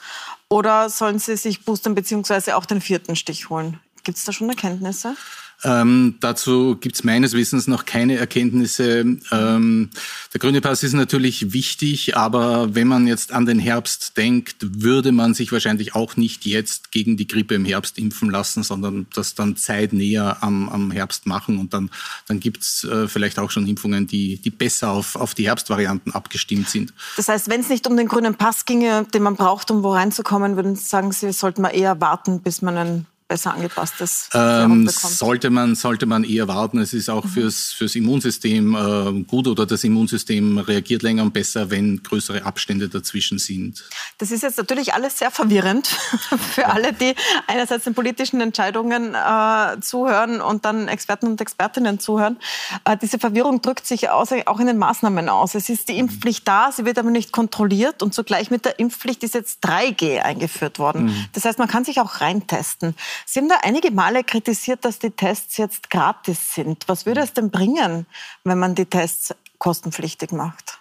Oder 0.51 0.91
sollen 0.91 1.21
sie 1.21 1.37
sich 1.37 1.65
boostern 1.65 1.95
beziehungsweise 1.95 2.57
auch 2.57 2.67
den 2.67 2.81
vierten 2.81 3.15
Stich 3.15 3.51
holen? 3.51 3.79
Gibt 4.03 4.19
es 4.19 4.25
da 4.25 4.33
schon 4.33 4.49
Erkenntnisse? 4.49 5.17
Ähm, 5.63 6.15
dazu 6.21 6.77
gibt 6.81 6.97
es 6.97 7.05
meines 7.05 7.35
Wissens 7.35 7.67
noch 7.67 7.85
keine 7.85 8.17
Erkenntnisse. 8.17 9.19
Ähm, 9.31 9.91
der 10.33 10.41
grüne 10.41 10.61
Pass 10.61 10.83
ist 10.83 10.95
natürlich 10.95 11.53
wichtig, 11.53 12.17
aber 12.17 12.75
wenn 12.75 12.89
man 12.89 13.07
jetzt 13.07 13.33
an 13.33 13.47
den 13.47 13.59
Herbst 13.59 14.17
denkt, 14.17 14.57
würde 14.61 15.13
man 15.13 15.35
sich 15.35 15.53
wahrscheinlich 15.53 15.95
auch 15.95 16.17
nicht 16.17 16.47
jetzt 16.47 16.93
gegen 16.93 17.17
die 17.17 17.27
Grippe 17.27 17.55
im 17.55 17.65
Herbst 17.65 17.99
impfen 17.99 18.31
lassen, 18.31 18.63
sondern 18.63 19.07
das 19.15 19.35
dann 19.35 19.57
zeitnäher 19.57 20.43
am, 20.43 20.69
am 20.69 20.91
Herbst 20.91 21.27
machen. 21.27 21.59
Und 21.59 21.75
dann, 21.75 21.91
dann 22.27 22.41
gibt 22.41 22.63
es 22.63 22.85
äh, 22.85 23.07
vielleicht 23.09 23.39
auch 23.39 23.51
schon 23.51 23.67
Impfungen, 23.67 24.07
die, 24.07 24.39
die 24.39 24.51
besser 24.51 24.91
auf, 24.91 25.17
auf 25.17 25.35
die 25.35 25.47
Herbstvarianten 25.47 26.15
abgestimmt 26.15 26.71
sind. 26.71 26.95
Das 27.17 27.29
heißt, 27.29 27.51
wenn 27.51 27.61
es 27.61 27.69
nicht 27.69 27.87
um 27.87 27.97
den 27.97 28.09
grünen 28.09 28.35
Pass 28.35 28.65
ginge, 28.65 29.07
den 29.13 29.23
man 29.23 29.37
braucht, 29.37 29.71
um 29.71 29.83
wo 29.83 29.93
reinzukommen, 29.93 30.57
würden 30.57 30.77
Sie 30.77 30.85
sagen, 30.85 31.13
Sie 31.13 31.33
sollten 31.33 31.63
wir 31.63 31.73
eher 31.73 32.01
warten, 32.01 32.41
bis 32.41 32.63
man 32.63 32.77
einen 32.77 33.07
besser 33.31 33.55
angepasstes 33.55 34.29
ähm, 34.35 34.89
sollte 34.89 35.51
man 35.51 35.77
sollte 35.77 36.05
man 36.05 36.25
eher 36.25 36.49
warten. 36.49 36.79
Es 36.81 36.93
ist 36.93 37.09
auch 37.09 37.25
mhm. 37.25 37.29
fürs 37.29 37.73
fürs 37.73 37.95
Immunsystem 37.95 38.75
äh, 38.75 39.23
gut 39.23 39.47
oder 39.47 39.67
das 39.67 39.85
Immunsystem 39.85 40.59
reagiert 40.59 41.03
länger 41.03 41.23
und 41.23 41.33
besser, 41.33 41.71
wenn 41.71 42.03
größere 42.03 42.45
Abstände 42.45 42.89
dazwischen 42.89 43.39
sind. 43.39 43.85
Das 44.19 44.33
ist 44.33 44.43
jetzt 44.43 44.59
natürlich 44.59 44.95
alles 44.95 45.19
sehr 45.19 45.31
verwirrend 45.31 45.87
für 46.55 46.67
alle, 46.67 46.93
die 46.93 47.15
einerseits 47.47 47.85
den 47.85 47.95
politischen 47.95 48.41
Entscheidungen 48.41 49.15
äh, 49.15 49.81
zuhören 49.81 50.41
und 50.41 50.65
dann 50.65 50.89
Experten 50.89 51.27
und 51.27 51.41
Expertinnen 51.41 52.01
zuhören. 52.01 52.37
Äh, 52.85 52.97
diese 52.97 53.21
Verwirrung 53.21 53.63
drückt 53.63 53.87
sich 53.87 54.11
aus, 54.11 54.31
auch 54.47 54.59
in 54.59 54.67
den 54.67 54.79
Maßnahmen 54.79 55.29
aus. 55.29 55.55
Es 55.55 55.69
ist 55.69 55.89
die 55.89 55.93
mhm. 55.93 56.01
Impfpflicht 56.01 56.49
da, 56.49 56.73
sie 56.73 56.85
wird 56.85 56.99
aber 56.99 57.11
nicht 57.11 57.31
kontrolliert 57.31 58.03
und 58.03 58.13
zugleich 58.13 58.51
mit 58.51 58.65
der 58.65 58.81
Impfpflicht 58.81 59.23
ist 59.23 59.35
jetzt 59.35 59.65
3G 59.65 60.19
eingeführt 60.19 60.81
worden. 60.81 61.05
Mhm. 61.05 61.27
Das 61.33 61.45
heißt, 61.45 61.61
man 61.61 61.69
kann 61.69 61.85
sich 61.85 62.01
auch 62.01 62.21
reintesten. 62.21 62.97
Sie 63.27 63.41
haben 63.41 63.49
da 63.49 63.57
einige 63.63 63.91
Male 63.91 64.25
kritisiert, 64.25 64.85
dass 64.85 64.99
die 64.99 65.11
Tests 65.11 65.57
jetzt 65.57 65.91
gratis 65.91 66.55
sind. 66.55 66.85
Was 66.87 67.07
würde 67.07 67.21
es 67.21 67.33
denn 67.33 67.51
bringen, 67.51 68.07
wenn 68.45 68.59
man 68.59 68.75
die 68.75 68.87
Tests 68.87 69.35
kostenpflichtig 69.59 70.33
macht? 70.33 70.81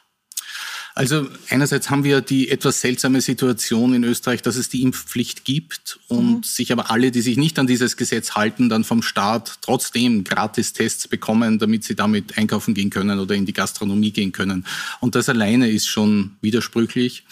Also 0.95 1.27
einerseits 1.49 1.89
haben 1.89 2.03
wir 2.03 2.19
die 2.19 2.49
etwas 2.49 2.81
seltsame 2.81 3.21
Situation 3.21 3.93
in 3.93 4.03
Österreich, 4.03 4.41
dass 4.41 4.57
es 4.57 4.67
die 4.67 4.81
Impfpflicht 4.81 5.45
gibt 5.45 5.97
und 6.09 6.37
mhm. 6.37 6.43
sich 6.43 6.73
aber 6.73 6.91
alle, 6.91 7.11
die 7.11 7.21
sich 7.21 7.37
nicht 7.37 7.57
an 7.57 7.67
dieses 7.67 7.95
Gesetz 7.95 8.31
halten, 8.31 8.67
dann 8.67 8.83
vom 8.83 9.01
Staat 9.01 9.59
trotzdem 9.61 10.25
Gratistests 10.25 11.07
bekommen, 11.07 11.57
damit 11.57 11.85
sie 11.85 11.95
damit 11.95 12.37
einkaufen 12.37 12.73
gehen 12.73 12.89
können 12.89 13.19
oder 13.19 13.35
in 13.35 13.45
die 13.45 13.53
Gastronomie 13.53 14.11
gehen 14.11 14.33
können. 14.33 14.65
Und 14.99 15.15
das 15.15 15.29
alleine 15.29 15.69
ist 15.69 15.87
schon 15.87 16.35
widersprüchlich. 16.41 17.23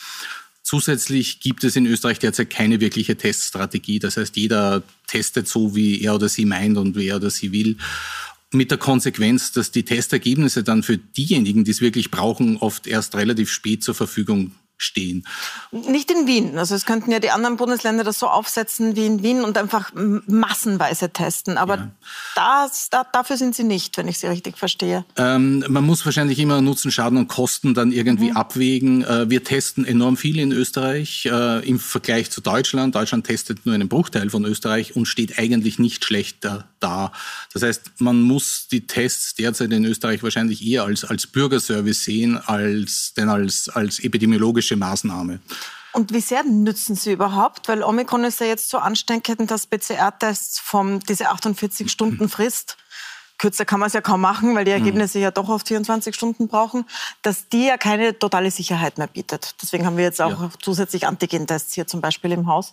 Zusätzlich 0.67 1.39
gibt 1.39 1.63
es 1.63 1.77
in 1.77 1.86
Österreich 1.86 2.19
derzeit 2.19 2.50
keine 2.50 2.81
wirkliche 2.81 3.15
Teststrategie. 3.15 4.00
Das 4.00 4.17
heißt, 4.17 4.36
jeder 4.36 4.83
testet 5.07 5.47
so, 5.47 5.77
wie 5.77 6.01
er 6.01 6.15
oder 6.15 6.27
sie 6.27 6.43
meint 6.43 6.77
und 6.77 6.97
wie 6.97 7.07
er 7.07 7.15
oder 7.15 7.29
sie 7.29 7.53
will. 7.53 7.77
Mit 8.51 8.69
der 8.69 8.77
Konsequenz, 8.77 9.53
dass 9.53 9.71
die 9.71 9.83
Testergebnisse 9.83 10.65
dann 10.65 10.83
für 10.83 10.97
diejenigen, 10.97 11.63
die 11.63 11.71
es 11.71 11.79
wirklich 11.79 12.12
brauchen, 12.12 12.57
oft 12.57 12.86
erst 12.86 13.15
relativ 13.15 13.50
spät 13.50 13.81
zur 13.81 13.95
Verfügung 13.95 14.55
stehen. 14.77 15.25
Nicht 15.72 16.12
in 16.12 16.27
Wien. 16.27 16.57
Also 16.57 16.75
es 16.75 16.86
könnten 16.86 17.12
ja 17.12 17.19
die 17.19 17.31
anderen 17.31 17.57
Bundesländer 17.57 18.03
das 18.03 18.19
so 18.19 18.27
aufsetzen 18.27 18.96
wie 18.96 19.05
in 19.05 19.24
Wien 19.24 19.43
und 19.43 19.57
einfach 19.57 19.91
massenweise 19.93 21.10
testen. 21.10 21.57
Aber 21.57 21.75
ja. 21.75 21.91
das, 22.36 22.89
da, 22.89 23.03
dafür 23.03 23.38
sind 23.38 23.55
sie 23.55 23.63
nicht, 23.63 23.98
wenn 23.98 24.07
ich 24.07 24.19
sie 24.19 24.27
richtig 24.27 24.57
verstehe. 24.57 25.05
Ähm, 25.17 25.63
man 25.67 25.84
muss 25.84 26.05
wahrscheinlich 26.05 26.39
immer 26.39 26.62
Nutzen, 26.62 26.91
Schaden 26.91 27.17
und 27.17 27.27
Kosten 27.27 27.74
dann 27.74 27.91
irgendwie 27.91 28.31
mhm. 28.31 28.38
abwägen. 28.38 29.03
Äh, 29.03 29.29
wir 29.29 29.43
testen 29.43 29.86
enorm 29.86 30.17
viel 30.17 30.39
in 30.39 30.51
Österreich 30.51 31.25
äh, 31.25 31.67
im 31.67 31.79
Vergleich 31.79 32.29
zu 32.29 32.41
Deutschland. 32.41 32.96
Deutschland 32.96 33.25
testet 33.25 33.65
nur 33.65 33.74
einen 33.74 33.89
Bruchteil 33.89 34.29
von 34.29 34.46
Österreich 34.46 34.96
und 34.96 35.07
steht 35.07 35.39
eigentlich 35.39 35.79
nicht 35.79 36.05
schlechter 36.05 36.67
da. 36.79 37.12
Das 37.53 37.63
heißt, 37.63 37.91
man 38.00 38.22
muss 38.22 38.67
die 38.67 38.86
Tests 38.86 39.36
derzeit 39.36 39.72
in 39.72 39.86
Österreich 39.86 40.22
wahrscheinlich 40.24 40.65
eher 40.65 40.84
als, 40.84 41.03
als 41.03 41.27
Bürgerservice 41.27 42.03
sehen, 42.03 42.38
als, 42.38 43.13
denn 43.15 43.29
als, 43.29 43.69
als 43.69 44.00
epidemiologische 44.00 44.66
Maßnahme. 44.75 45.39
Und 45.93 46.13
wie 46.13 46.21
sehr 46.21 46.43
nützen 46.43 46.95
sie 46.95 47.13
überhaupt? 47.13 47.67
Weil 47.67 47.81
Omikron 47.81 48.24
ist 48.24 48.39
ja 48.39 48.45
jetzt 48.45 48.69
so 48.69 48.77
ansteckend, 48.77 49.50
dass 49.50 49.65
PCR-Tests 49.65 50.59
von 50.59 51.00
diese 51.00 51.29
48 51.29 51.89
Stunden 51.89 52.29
Frist 52.29 52.77
kürzer 53.38 53.65
kann 53.65 53.79
man 53.79 53.88
es 53.88 53.93
ja 53.93 54.01
kaum 54.01 54.21
machen, 54.21 54.55
weil 54.55 54.65
die 54.65 54.71
mhm. 54.71 54.77
Ergebnisse 54.77 55.17
mhm. 55.17 55.25
ja 55.25 55.31
doch 55.31 55.50
oft 55.50 55.67
24 55.67 56.15
Stunden 56.15 56.47
brauchen, 56.47 56.86
dass 57.21 57.50
die 57.50 57.65
ja 57.65 57.77
keine 57.77 58.17
totale 58.17 58.51
Sicherheit 58.51 58.97
mehr 58.97 59.07
bietet. 59.07 59.55
Deswegen 59.62 59.86
haben 59.86 59.97
wir 59.97 60.03
jetzt 60.03 60.21
auch 60.21 60.41
ja. 60.41 60.50
zusätzlich 60.62 61.07
Antigen-Tests 61.07 61.74
hier 61.74 61.88
zum 61.88 62.01
Beispiel 62.01 62.31
im 62.31 62.47
Haus. 62.47 62.71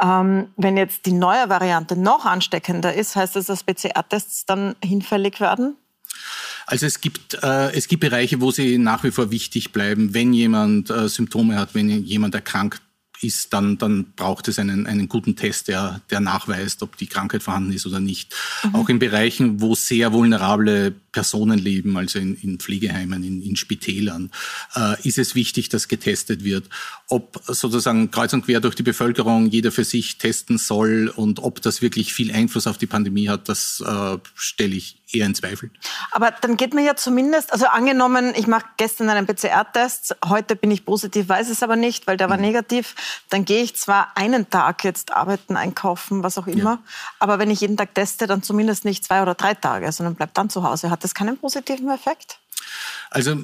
Ähm, 0.00 0.52
wenn 0.56 0.76
jetzt 0.76 1.06
die 1.06 1.12
neue 1.12 1.48
Variante 1.48 1.96
noch 1.96 2.24
ansteckender 2.24 2.94
ist, 2.94 3.16
heißt 3.16 3.36
das, 3.36 3.46
dass 3.46 3.64
PCR-Tests 3.64 4.46
dann 4.46 4.76
hinfällig 4.82 5.40
werden? 5.40 5.76
Also 6.68 6.84
es 6.84 7.00
gibt, 7.00 7.38
äh, 7.42 7.72
es 7.72 7.88
gibt 7.88 8.00
Bereiche, 8.00 8.42
wo 8.42 8.50
sie 8.50 8.76
nach 8.76 9.02
wie 9.02 9.10
vor 9.10 9.30
wichtig 9.30 9.72
bleiben, 9.72 10.12
wenn 10.12 10.34
jemand 10.34 10.90
äh, 10.90 11.08
Symptome 11.08 11.56
hat, 11.56 11.74
wenn 11.74 11.88
jemand 12.04 12.34
erkrankt 12.34 12.82
ist, 13.22 13.54
dann, 13.54 13.78
dann 13.78 14.12
braucht 14.14 14.48
es 14.48 14.58
einen, 14.58 14.86
einen 14.86 15.08
guten 15.08 15.34
Test, 15.34 15.68
der, 15.68 16.02
der 16.10 16.20
nachweist, 16.20 16.82
ob 16.82 16.98
die 16.98 17.06
Krankheit 17.06 17.42
vorhanden 17.42 17.72
ist 17.72 17.86
oder 17.86 18.00
nicht. 18.00 18.34
Mhm. 18.62 18.74
Auch 18.74 18.88
in 18.90 18.98
Bereichen, 18.98 19.62
wo 19.62 19.74
sehr 19.74 20.12
vulnerable 20.12 20.92
Personen 21.10 21.58
leben, 21.58 21.96
also 21.96 22.18
in, 22.18 22.34
in 22.36 22.58
Pflegeheimen, 22.58 23.24
in, 23.24 23.42
in 23.42 23.56
Spitälern, 23.56 24.30
äh, 24.76 25.00
ist 25.08 25.18
es 25.18 25.34
wichtig, 25.34 25.70
dass 25.70 25.88
getestet 25.88 26.44
wird. 26.44 26.68
Ob 27.08 27.42
sozusagen 27.46 28.10
kreuz 28.10 28.34
und 28.34 28.44
quer 28.44 28.60
durch 28.60 28.74
die 28.74 28.82
Bevölkerung 28.82 29.48
jeder 29.48 29.72
für 29.72 29.84
sich 29.84 30.18
testen 30.18 30.58
soll 30.58 31.08
und 31.08 31.40
ob 31.40 31.62
das 31.62 31.80
wirklich 31.80 32.12
viel 32.12 32.30
Einfluss 32.30 32.66
auf 32.66 32.76
die 32.76 32.86
Pandemie 32.86 33.28
hat, 33.28 33.48
das 33.48 33.82
äh, 33.84 34.18
stelle 34.34 34.76
ich 34.76 34.97
eher 35.12 35.26
in 35.26 35.34
Zweifel. 35.34 35.70
Aber 36.10 36.30
dann 36.30 36.56
geht 36.56 36.74
mir 36.74 36.82
ja 36.82 36.96
zumindest, 36.96 37.52
also 37.52 37.66
angenommen, 37.66 38.32
ich 38.36 38.46
mache 38.46 38.66
gestern 38.76 39.08
einen 39.08 39.26
PCR-Test, 39.26 40.16
heute 40.26 40.56
bin 40.56 40.70
ich 40.70 40.84
positiv, 40.84 41.28
weiß 41.28 41.48
es 41.48 41.62
aber 41.62 41.76
nicht, 41.76 42.06
weil 42.06 42.16
der 42.16 42.28
war 42.28 42.36
mhm. 42.36 42.44
negativ, 42.44 42.94
dann 43.30 43.44
gehe 43.44 43.62
ich 43.62 43.76
zwar 43.76 44.12
einen 44.16 44.50
Tag 44.50 44.84
jetzt 44.84 45.12
arbeiten, 45.12 45.56
einkaufen, 45.56 46.22
was 46.22 46.38
auch 46.38 46.46
immer, 46.46 46.70
ja. 46.70 46.82
aber 47.18 47.38
wenn 47.38 47.50
ich 47.50 47.60
jeden 47.60 47.76
Tag 47.76 47.94
teste, 47.94 48.26
dann 48.26 48.42
zumindest 48.42 48.84
nicht 48.84 49.04
zwei 49.04 49.22
oder 49.22 49.34
drei 49.34 49.54
Tage, 49.54 49.90
sondern 49.92 50.14
bleibt 50.14 50.36
dann 50.36 50.50
zu 50.50 50.62
Hause. 50.62 50.90
Hat 50.90 51.04
das 51.04 51.14
keinen 51.14 51.38
positiven 51.38 51.90
Effekt? 51.90 52.38
Also 53.10 53.36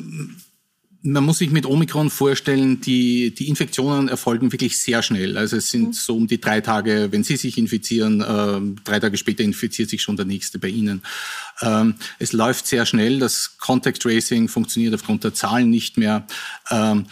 man 1.07 1.23
muss 1.23 1.39
sich 1.39 1.51
mit 1.51 1.67
Omikron 1.67 2.09
vorstellen, 2.09 2.81
die, 2.81 3.35
die 3.35 3.49
Infektionen 3.49 4.09
erfolgen 4.09 4.53
wirklich 4.53 4.79
sehr 4.79 5.03
schnell. 5.03 5.37
Also 5.37 5.59
es 5.59 5.69
sind 5.69 5.89
mhm. 5.89 5.93
so 5.93 6.17
um 6.17 6.27
die 6.27 6.41
drei 6.41 6.63
Tage, 6.63 7.09
wenn 7.11 7.23
Sie 7.23 7.37
sich 7.37 7.59
infizieren, 7.59 8.23
äh, 8.23 8.81
drei 8.85 9.01
Tage 9.01 9.19
später 9.19 9.45
infiziert 9.45 9.91
sich 9.91 10.01
schon 10.01 10.17
der 10.17 10.25
Nächste 10.25 10.59
bei 10.59 10.69
Ihnen. 10.69 11.03
Ähm, 11.61 11.97
es 12.19 12.33
läuft 12.33 12.67
sehr 12.67 12.87
schnell, 12.87 13.19
das 13.19 13.59
Contact 13.59 14.01
Tracing 14.01 14.49
funktioniert 14.49 14.95
aufgrund 14.95 15.25
der 15.25 15.35
Zahlen 15.35 15.69
nicht 15.69 15.99
mehr. 15.99 16.27
Ähm, 16.71 17.05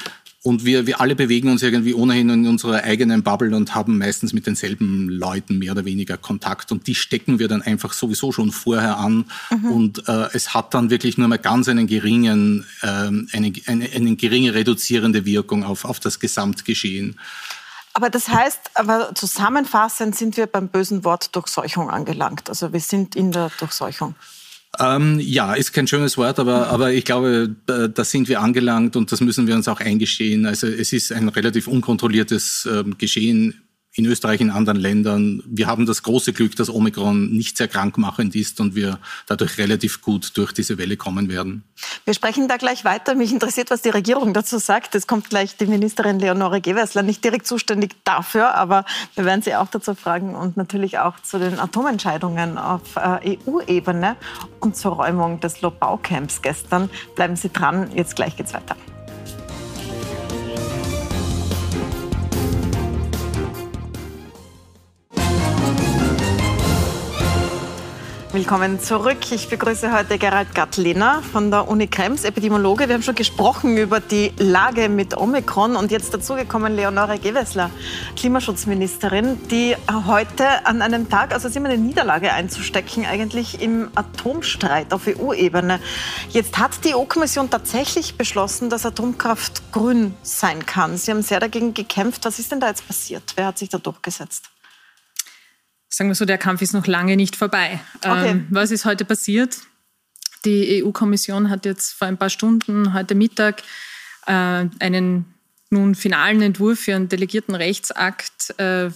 und 0.45 0.65
wir, 0.65 0.89
wir 0.89 1.01
alle 1.01 1.15
bewegen 1.15 1.51
uns 1.51 1.63
irgendwie 1.63 1.95
ohnehin 1.95 2.29
in 2.29 2.47
unserer 2.49 2.83
eigenen 2.83 3.23
Bubble 3.23 3.55
und 3.55 3.77
haben 3.77 3.99
meistens 3.99 4.33
mit 4.33 4.45
denselben 4.45 5.09
Leuten 5.09 5.59
mehr 5.59 5.71
oder 5.71 5.85
weniger 5.85 6.17
Kontakt. 6.17 6.73
Und 6.73 6.89
die 6.89 6.97
stecken 6.97 7.39
wir 7.39 7.47
dann 7.47 7.63
einfach 7.63 7.93
sowieso 7.93 8.33
schon 8.33 8.51
vorher 8.51 8.97
an. 8.97 9.27
Mhm. 9.51 9.71
Und 9.71 10.09
äh, 10.09 10.29
es 10.33 10.53
hat 10.53 10.75
dann 10.75 10.91
wirklich 10.91 11.17
nur 11.17 11.29
mal 11.29 11.39
ganz 11.39 11.69
einen 11.69 11.87
geringen, 11.87 12.67
ähm, 12.83 13.29
eine, 13.33 13.53
eine, 13.67 13.89
eine 13.89 14.17
geringe 14.17 14.53
reduzierende 14.53 15.25
Wirkung 15.25 15.63
auf, 15.63 15.85
auf 15.85 16.01
das 16.01 16.19
Gesamtgeschehen. 16.19 17.21
Aber 17.93 18.11
das 18.11 18.29
heißt, 18.29 18.71
aber 18.75 19.15
zusammenfassend 19.15 20.17
sind 20.17 20.37
wir 20.37 20.47
beim 20.49 20.67
bösen 20.67 21.05
Wort 21.05 21.37
Durchseuchung 21.37 21.89
angelangt. 21.89 22.49
Also 22.49 22.73
wir 22.73 22.81
sind 22.81 23.15
in 23.15 23.31
der 23.31 23.53
Durchseuchung. 23.61 24.17
Ähm, 24.81 25.21
ja, 25.21 25.53
ist 25.53 25.73
kein 25.73 25.87
schönes 25.87 26.17
Wort, 26.17 26.39
aber, 26.39 26.69
aber 26.69 26.93
ich 26.93 27.05
glaube, 27.05 27.55
da 27.67 28.05
sind 28.05 28.29
wir 28.29 28.41
angelangt 28.41 28.97
und 28.97 29.13
das 29.13 29.21
müssen 29.21 29.47
wir 29.47 29.55
uns 29.55 29.69
auch 29.69 29.81
eingestehen. 29.81 30.47
Also 30.47 30.67
es 30.67 30.93
ist 30.95 31.13
ein 31.13 31.29
relativ 31.29 31.69
unkontrolliertes 31.69 32.69
ähm, 32.71 32.97
Geschehen 32.97 33.63
in 33.95 34.07
Österreich, 34.07 34.41
in 34.41 34.51
anderen 34.51 34.81
Ländern. 34.81 35.43
Wir 35.47 35.67
haben 35.67 35.85
das 35.85 36.03
große 36.03 36.33
Glück, 36.33 36.57
dass 36.57 36.71
Omikron 36.71 37.31
nicht 37.31 37.59
sehr 37.59 37.69
krankmachend 37.69 38.35
ist 38.35 38.59
und 38.59 38.75
wir 38.75 38.99
dadurch 39.27 39.59
relativ 39.59 40.01
gut 40.01 40.37
durch 40.37 40.53
diese 40.53 40.79
Welle 40.79 40.97
kommen 40.97 41.29
werden. 41.29 41.63
Wir 42.07 42.15
sprechen 42.15 42.49
da 42.49 42.57
gleich 42.57 42.85
weiter. 42.85 43.15
Mich 43.15 43.33
interessiert, 43.33 43.71
was 43.71 43.83
die 43.83 43.91
Regierung 43.91 44.33
dazu 44.33 44.59
sagt. 44.59 44.95
Es 44.95 45.07
kommt 45.07 45.29
gleich 45.29 45.57
die 45.57 45.67
Ministerin 45.67 46.19
Leonore 46.19 46.63
Gewessler, 46.63 47.03
nicht 47.03 47.23
direkt 47.23 47.47
zuständig 47.47 47.97
dafür, 48.05 48.55
aber 48.55 48.87
wir 49.15 49.27
werden 49.27 49.43
sie 49.43 49.55
auch 49.55 49.69
dazu 49.69 49.95
fragen 49.95 50.35
und 50.35 50.57
natürlich 50.57 50.99
auch 50.99 51.21
zu 51.21 51.39
den 51.39 51.59
Atomentscheidungen 51.59 52.57
auf 52.57 52.97
äh, 52.97 53.37
EU-Ebene 53.47 54.17
und 54.61 54.75
zur 54.75 54.93
Räumung 54.93 55.41
des 55.41 55.61
Lobau-Camps 55.61 56.41
gestern. 56.41 56.89
Bleiben 57.15 57.37
Sie 57.37 57.51
dran, 57.51 57.91
jetzt 57.95 58.17
gleich 58.17 58.37
geht's 58.37 58.55
weiter. 58.55 58.77
Willkommen 68.43 68.81
zurück. 68.81 69.31
Ich 69.31 69.49
begrüße 69.49 69.97
heute 69.97 70.19
Gerald 70.19 70.53
Gattliner 70.53 71.23
von 71.23 71.53
der 71.53 71.69
Uni 71.69 71.87
Krems, 71.87 72.25
Epidemiologe. 72.25 72.89
Wir 72.89 72.97
haben 72.97 73.05
schon 73.05 73.15
gesprochen 73.15 73.77
über 73.77 74.01
die 74.01 74.33
Lage 74.37 74.89
mit 74.89 75.17
Omikron 75.17 75.77
und 75.77 75.93
jetzt 75.93 76.13
dazugekommen 76.13 76.75
Leonore 76.75 77.21
Gewessler, 77.21 77.71
Klimaschutzministerin, 78.17 79.39
die 79.49 79.77
heute 80.09 80.67
an 80.67 80.83
einem 80.83 81.09
Tag, 81.09 81.33
also 81.33 81.47
es 81.47 81.53
ist 81.53 81.57
immer 81.57 81.69
eine 81.69 81.81
Niederlage 81.81 82.33
einzustecken, 82.33 83.07
eigentlich 83.07 83.63
im 83.63 83.91
Atomstreit 83.95 84.93
auf 84.93 85.03
EU-Ebene. 85.07 85.79
Jetzt 86.31 86.59
hat 86.59 86.85
die 86.85 86.97
EU-Kommission 86.97 87.49
tatsächlich 87.49 88.17
beschlossen, 88.17 88.71
dass 88.71 88.85
Atomkraft 88.85 89.71
grün 89.71 90.17
sein 90.25 90.67
kann. 90.67 90.97
Sie 90.97 91.13
haben 91.13 91.23
sehr 91.23 91.39
dagegen 91.39 91.75
gekämpft. 91.75 92.25
Was 92.25 92.41
ist 92.41 92.51
denn 92.51 92.59
da 92.59 92.67
jetzt 92.67 92.89
passiert? 92.89 93.23
Wer 93.37 93.47
hat 93.47 93.59
sich 93.59 93.69
da 93.69 93.79
durchgesetzt? 93.79 94.51
Sagen 95.93 96.09
wir 96.11 96.15
so, 96.15 96.25
der 96.25 96.39
Kampf 96.39 96.63
ist 96.63 96.73
noch 96.73 96.87
lange 96.87 97.17
nicht 97.17 97.37
vorbei. 97.37 97.81
Okay. 97.99 98.31
Ähm, 98.31 98.47
was 98.51 98.71
ist 98.71 98.85
heute 98.85 99.05
passiert? 99.05 99.59
Die 100.45 100.83
EU-Kommission 100.83 101.51
hat 101.51 101.65
jetzt 101.67 101.93
vor 101.93 102.09
ein 102.09 102.17
paar 102.17 102.31
Stunden, 102.31 102.95
heute 102.95 103.15
Mittag, 103.15 103.63
äh, 104.27 104.67
einen 104.81 105.27
nun 105.71 105.95
finalen 105.95 106.43
Entwurf 106.43 106.81
für 106.81 106.95
einen 106.95 107.09
delegierten 107.09 107.55
Rechtsakt 107.55 108.59
äh, 108.59 108.91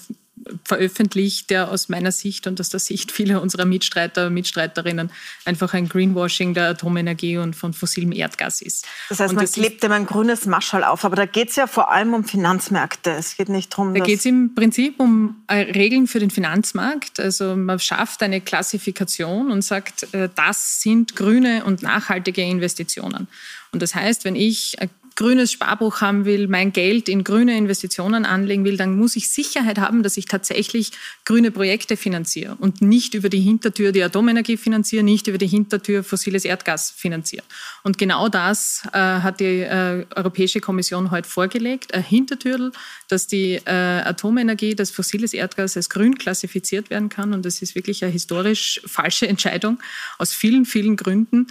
veröffentlicht, 0.64 1.50
der 1.50 1.70
aus 1.70 1.88
meiner 1.88 2.12
Sicht 2.12 2.46
und 2.46 2.60
aus 2.60 2.68
der 2.68 2.80
Sicht 2.80 3.10
vieler 3.10 3.42
unserer 3.42 3.64
Mitstreiter 3.64 4.26
und 4.26 4.34
Mitstreiterinnen 4.34 5.10
einfach 5.44 5.74
ein 5.74 5.88
Greenwashing 5.88 6.54
der 6.54 6.70
Atomenergie 6.70 7.38
und 7.38 7.56
von 7.56 7.72
fossilem 7.72 8.12
Erdgas 8.12 8.62
ist. 8.62 8.86
Das 9.08 9.20
heißt, 9.20 9.30
und 9.30 9.36
man 9.36 9.46
klebt 9.46 9.82
immer 9.82 9.94
ein 9.94 10.06
grünes 10.06 10.46
Maschall 10.46 10.84
auf, 10.84 11.04
aber 11.04 11.16
da 11.16 11.26
geht 11.26 11.50
es 11.50 11.56
ja 11.56 11.66
vor 11.66 11.90
allem 11.90 12.14
um 12.14 12.24
Finanzmärkte. 12.24 13.12
Es 13.12 13.36
geht 13.36 13.48
nicht 13.48 13.72
darum, 13.72 13.94
Da 13.94 14.00
geht 14.00 14.20
es 14.20 14.26
im 14.26 14.54
Prinzip 14.54 15.00
um 15.00 15.42
äh, 15.48 15.72
Regeln 15.72 16.06
für 16.06 16.20
den 16.20 16.30
Finanzmarkt. 16.30 17.18
Also 17.18 17.56
man 17.56 17.78
schafft 17.78 18.22
eine 18.22 18.40
Klassifikation 18.40 19.50
und 19.50 19.62
sagt, 19.62 20.12
äh, 20.14 20.28
das 20.34 20.80
sind 20.80 21.16
grüne 21.16 21.64
und 21.64 21.82
nachhaltige 21.82 22.42
Investitionen. 22.42 23.26
Und 23.72 23.82
das 23.82 23.94
heißt, 23.94 24.24
wenn 24.24 24.36
ich 24.36 24.76
grünes 25.16 25.50
Sparbuch 25.50 26.00
haben 26.02 26.24
will, 26.26 26.46
mein 26.46 26.72
Geld 26.72 27.08
in 27.08 27.24
grüne 27.24 27.56
Investitionen 27.56 28.24
anlegen 28.24 28.64
will, 28.64 28.76
dann 28.76 28.96
muss 28.96 29.16
ich 29.16 29.30
Sicherheit 29.30 29.78
haben, 29.78 30.02
dass 30.02 30.16
ich 30.16 30.26
tatsächlich 30.26 30.92
grüne 31.24 31.50
Projekte 31.50 31.96
finanziere 31.96 32.54
und 32.60 32.82
nicht 32.82 33.14
über 33.14 33.28
die 33.28 33.40
Hintertür 33.40 33.92
die 33.92 34.02
Atomenergie 34.02 34.56
finanziere, 34.56 35.02
nicht 35.02 35.26
über 35.26 35.38
die 35.38 35.46
Hintertür 35.46 36.04
fossiles 36.04 36.44
Erdgas 36.44 36.90
finanziere. 36.90 37.44
Und 37.82 37.98
genau 37.98 38.28
das 38.28 38.82
äh, 38.92 38.98
hat 38.98 39.40
die 39.40 39.62
äh, 39.62 40.06
Europäische 40.14 40.60
Kommission 40.60 41.10
heute 41.10 41.28
vorgelegt, 41.28 41.94
ein 41.94 42.02
Hintertürl, 42.02 42.72
dass 43.08 43.26
die 43.26 43.54
äh, 43.64 43.70
Atomenergie, 43.70 44.74
das 44.74 44.90
fossiles 44.90 45.32
Erdgas 45.32 45.76
als 45.76 45.88
grün 45.88 46.18
klassifiziert 46.18 46.90
werden 46.90 47.08
kann. 47.08 47.32
Und 47.32 47.44
das 47.46 47.62
ist 47.62 47.74
wirklich 47.74 48.04
eine 48.04 48.12
historisch 48.12 48.80
falsche 48.84 49.26
Entscheidung 49.26 49.78
aus 50.18 50.34
vielen, 50.34 50.66
vielen 50.66 50.96
Gründen. 50.96 51.46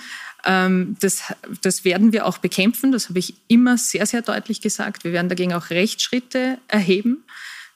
Ähm, 0.46 0.96
das, 1.00 1.24
das 1.62 1.84
werden 1.84 2.14
wir 2.14 2.25
auch 2.25 2.38
bekämpfen. 2.38 2.92
Das 2.92 3.10
habe 3.10 3.20
ich 3.20 3.34
immer 3.48 3.78
sehr, 3.78 4.06
sehr 4.06 4.22
deutlich 4.22 4.62
gesagt. 4.62 5.04
Wir 5.04 5.12
werden 5.12 5.30
dagegen 5.30 5.54
auch 5.54 5.70
Rechtsschritte 5.70 6.60
erheben. 6.68 7.24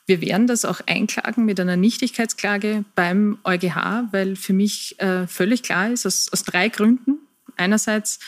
Wir 0.05 0.21
werden 0.21 0.47
das 0.47 0.65
auch 0.65 0.81
einklagen 0.87 1.45
mit 1.45 1.59
einer 1.59 1.77
Nichtigkeitsklage 1.77 2.83
beim 2.95 3.37
EuGH, 3.43 4.07
weil 4.11 4.35
für 4.35 4.53
mich 4.53 4.99
äh, 4.99 5.27
völlig 5.27 5.61
klar 5.61 5.91
ist, 5.91 6.05
aus, 6.05 6.29
aus 6.31 6.43
drei 6.43 6.69
Gründen. 6.69 7.19
Einerseits 7.57 8.19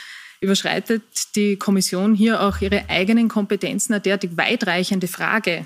überschreitet 0.41 1.35
die 1.35 1.55
Kommission 1.55 2.13
hier 2.13 2.41
auch 2.41 2.61
ihre 2.61 2.89
eigenen 2.89 3.29
Kompetenzen, 3.29 3.93
eine 3.93 4.01
derartig 4.01 4.37
weitreichende 4.37 5.07
Frage, 5.07 5.65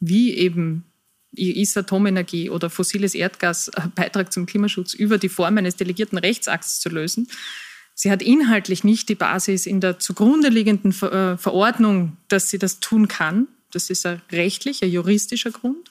wie 0.00 0.34
eben 0.34 0.84
ist 1.32 1.76
Atomenergie 1.76 2.50
oder 2.50 2.70
fossiles 2.70 3.14
Erdgas 3.14 3.70
Beitrag 3.94 4.32
zum 4.32 4.46
Klimaschutz 4.46 4.94
über 4.94 5.18
die 5.18 5.28
Form 5.28 5.58
eines 5.58 5.76
delegierten 5.76 6.18
Rechtsakts 6.18 6.80
zu 6.80 6.88
lösen. 6.88 7.28
Sie 7.98 8.10
hat 8.10 8.20
inhaltlich 8.20 8.84
nicht 8.84 9.08
die 9.08 9.14
Basis 9.14 9.64
in 9.64 9.80
der 9.80 9.98
zugrunde 9.98 10.50
liegenden 10.50 10.90
äh, 10.90 11.38
Verordnung, 11.38 12.18
dass 12.28 12.50
sie 12.50 12.58
das 12.58 12.78
tun 12.78 13.08
kann. 13.08 13.48
Das 13.72 13.88
ist 13.88 14.04
ein 14.04 14.20
rechtlicher, 14.30 14.86
juristischer 14.86 15.50
Grund. 15.50 15.90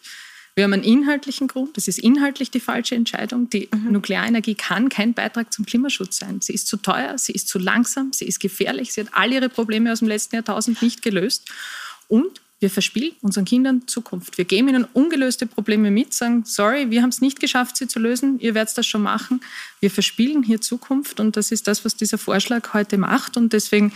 Wir 0.54 0.66
haben 0.66 0.74
einen 0.74 0.84
inhaltlichen 0.84 1.48
Grund. 1.48 1.76
Das 1.78 1.88
ist 1.88 1.98
inhaltlich 1.98 2.52
die 2.52 2.60
falsche 2.60 2.94
Entscheidung. 2.94 3.50
Die 3.50 3.70
mhm. 3.74 3.92
Nuklearenergie 3.92 4.54
kann 4.54 4.90
kein 4.90 5.16
Beitrag 5.16 5.52
zum 5.52 5.66
Klimaschutz 5.66 6.18
sein. 6.18 6.42
Sie 6.42 6.54
ist 6.54 6.68
zu 6.68 6.78
teuer, 6.78 7.18
sie 7.18 7.32
ist 7.32 7.48
zu 7.48 7.58
langsam, 7.58 8.14
sie 8.14 8.26
ist 8.26 8.40
gefährlich, 8.40 8.94
sie 8.94 9.02
hat 9.02 9.10
all 9.12 9.34
ihre 9.34 9.50
Probleme 9.50 9.92
aus 9.92 10.00
dem 10.00 10.08
letzten 10.08 10.36
Jahrtausend 10.36 10.84
nicht 10.84 11.02
gelöst. 11.02 11.50
Und 12.08 12.40
wir 12.60 12.70
verspielen 12.70 13.12
unseren 13.22 13.46
Kindern 13.46 13.88
Zukunft. 13.88 14.38
Wir 14.38 14.46
geben 14.46 14.70
ihnen 14.70 14.86
ungelöste 14.86 15.46
Probleme 15.46 15.92
mit, 15.92 16.14
sagen, 16.14 16.44
sorry, 16.46 16.90
wir 16.90 17.02
haben 17.02 17.10
es 17.10 17.22
nicht 17.22 17.40
geschafft, 17.40 17.78
sie 17.78 17.88
zu 17.88 18.00
lösen, 18.00 18.40
ihr 18.40 18.56
werdet 18.56 18.78
das 18.78 18.88
schon 18.88 19.02
machen. 19.02 19.42
Wir 19.82 19.92
verspielen 19.92 20.42
hier 20.42 20.62
Zukunft 20.62 21.20
und 21.20 21.36
das 21.36 21.52
ist 21.52 21.68
das, 21.68 21.84
was 21.84 21.96
dieser 21.96 22.18
Vorschlag 22.18 22.74
heute 22.74 22.98
macht. 22.98 23.36
Und 23.36 23.52
deswegen 23.52 23.92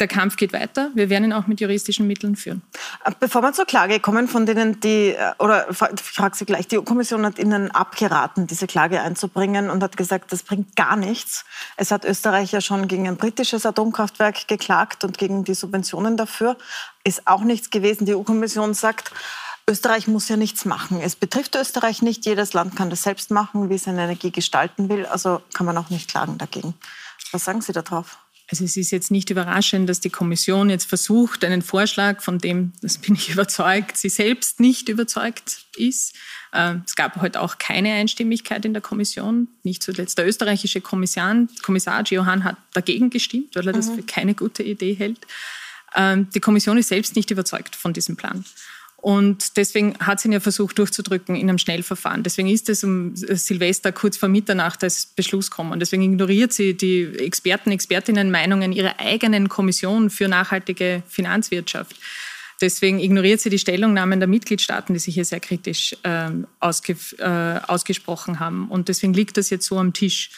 der 0.00 0.08
Kampf 0.08 0.36
geht 0.36 0.52
weiter. 0.52 0.90
Wir 0.94 1.10
werden 1.10 1.24
ihn 1.24 1.32
auch 1.32 1.46
mit 1.46 1.60
juristischen 1.60 2.06
Mitteln 2.06 2.36
führen. 2.36 2.62
Äh, 3.04 3.12
bevor 3.18 3.42
wir 3.42 3.52
zur 3.52 3.66
Klage 3.66 3.98
kommen, 4.00 4.28
von 4.28 4.46
denen 4.46 4.80
die, 4.80 5.10
äh, 5.10 5.32
oder 5.38 5.68
ich 5.70 5.76
frage 5.76 6.36
Sie 6.36 6.44
gleich, 6.44 6.68
die 6.68 6.78
EU-Kommission 6.78 7.26
hat 7.26 7.38
Ihnen 7.38 7.70
abgeraten, 7.70 8.46
diese 8.46 8.66
Klage 8.66 9.00
einzubringen 9.00 9.70
und 9.70 9.82
hat 9.82 9.96
gesagt, 9.96 10.32
das 10.32 10.42
bringt 10.42 10.76
gar 10.76 10.96
nichts. 10.96 11.44
Es 11.76 11.90
hat 11.90 12.04
Österreich 12.04 12.52
ja 12.52 12.60
schon 12.60 12.86
gegen 12.86 13.08
ein 13.08 13.16
britisches 13.16 13.66
Atomkraftwerk 13.66 14.46
geklagt 14.46 15.04
und 15.04 15.18
gegen 15.18 15.44
die 15.44 15.54
Subventionen 15.54 16.16
dafür. 16.16 16.56
Ist 17.04 17.26
auch 17.26 17.42
nichts 17.42 17.70
gewesen. 17.70 18.06
Die 18.06 18.14
EU-Kommission 18.14 18.74
sagt, 18.74 19.12
Österreich 19.68 20.08
muss 20.08 20.28
ja 20.28 20.36
nichts 20.36 20.64
machen. 20.64 21.00
Es 21.00 21.16
betrifft 21.16 21.54
Österreich 21.54 22.02
nicht. 22.02 22.24
Jedes 22.24 22.54
Land 22.54 22.76
kann 22.76 22.88
das 22.88 23.02
selbst 23.02 23.30
machen, 23.30 23.68
wie 23.68 23.74
es 23.74 23.84
seine 23.84 24.02
Energie 24.02 24.30
gestalten 24.30 24.88
will. 24.88 25.04
Also 25.06 25.42
kann 25.52 25.66
man 25.66 25.76
auch 25.76 25.90
nicht 25.90 26.08
klagen 26.08 26.38
dagegen. 26.38 26.74
Was 27.32 27.44
sagen 27.44 27.60
Sie 27.60 27.72
darauf? 27.72 28.18
Also 28.50 28.64
es 28.64 28.76
ist 28.78 28.90
jetzt 28.90 29.10
nicht 29.10 29.28
überraschend, 29.28 29.88
dass 29.88 30.00
die 30.00 30.08
Kommission 30.08 30.70
jetzt 30.70 30.88
versucht, 30.88 31.44
einen 31.44 31.60
Vorschlag, 31.60 32.22
von 32.22 32.38
dem, 32.38 32.72
das 32.80 32.96
bin 32.96 33.14
ich 33.14 33.28
überzeugt, 33.32 33.96
sie 33.96 34.08
selbst 34.08 34.58
nicht 34.58 34.88
überzeugt 34.88 35.66
ist. 35.76 36.14
Äh, 36.52 36.76
es 36.86 36.96
gab 36.96 37.20
heute 37.20 37.42
auch 37.42 37.58
keine 37.58 37.92
Einstimmigkeit 37.92 38.64
in 38.64 38.72
der 38.72 38.80
Kommission. 38.80 39.48
Nicht 39.64 39.82
zuletzt 39.82 40.16
der 40.16 40.26
österreichische 40.26 40.80
Kommissar, 40.80 41.46
Kommissar 41.62 42.02
Johann 42.04 42.44
hat 42.44 42.56
dagegen 42.72 43.10
gestimmt, 43.10 43.54
weil 43.54 43.66
er 43.66 43.74
das 43.74 43.88
mhm. 43.88 43.96
für 43.96 44.02
keine 44.04 44.34
gute 44.34 44.62
Idee 44.62 44.94
hält. 44.94 45.20
Ähm, 45.94 46.28
die 46.34 46.40
Kommission 46.40 46.78
ist 46.78 46.88
selbst 46.88 47.16
nicht 47.16 47.30
überzeugt 47.30 47.76
von 47.76 47.92
diesem 47.92 48.16
Plan. 48.16 48.44
Und 49.00 49.56
deswegen 49.56 49.96
hat 50.00 50.18
sie 50.18 50.28
ihn 50.28 50.32
ja 50.32 50.40
versucht 50.40 50.76
durchzudrücken 50.76 51.36
in 51.36 51.48
einem 51.48 51.58
Schnellverfahren. 51.58 52.24
Deswegen 52.24 52.48
ist 52.48 52.68
es 52.68 52.82
um 52.82 53.14
Silvester 53.14 53.92
kurz 53.92 54.16
vor 54.16 54.28
Mitternacht 54.28 54.82
als 54.82 55.06
Beschluss 55.06 55.50
gekommen. 55.50 55.78
Deswegen 55.78 56.02
ignoriert 56.02 56.52
sie 56.52 56.76
die 56.76 57.04
Experten, 57.04 57.70
Expertinnen 57.70 58.32
Meinungen 58.32 58.72
ihrer 58.72 58.98
eigenen 58.98 59.48
Kommission 59.48 60.10
für 60.10 60.26
nachhaltige 60.26 61.04
Finanzwirtschaft. 61.06 61.94
Deswegen 62.60 62.98
ignoriert 62.98 63.40
sie 63.40 63.50
die 63.50 63.60
Stellungnahmen 63.60 64.18
der 64.18 64.28
Mitgliedstaaten, 64.28 64.94
die 64.94 64.98
sich 64.98 65.14
hier 65.14 65.24
sehr 65.24 65.38
kritisch 65.38 65.96
äh, 66.02 66.30
ausge, 66.58 66.96
äh, 67.18 67.60
ausgesprochen 67.68 68.40
haben. 68.40 68.68
Und 68.68 68.88
deswegen 68.88 69.14
liegt 69.14 69.36
das 69.36 69.48
jetzt 69.50 69.66
so 69.66 69.78
am 69.78 69.92
Tisch. 69.92 70.30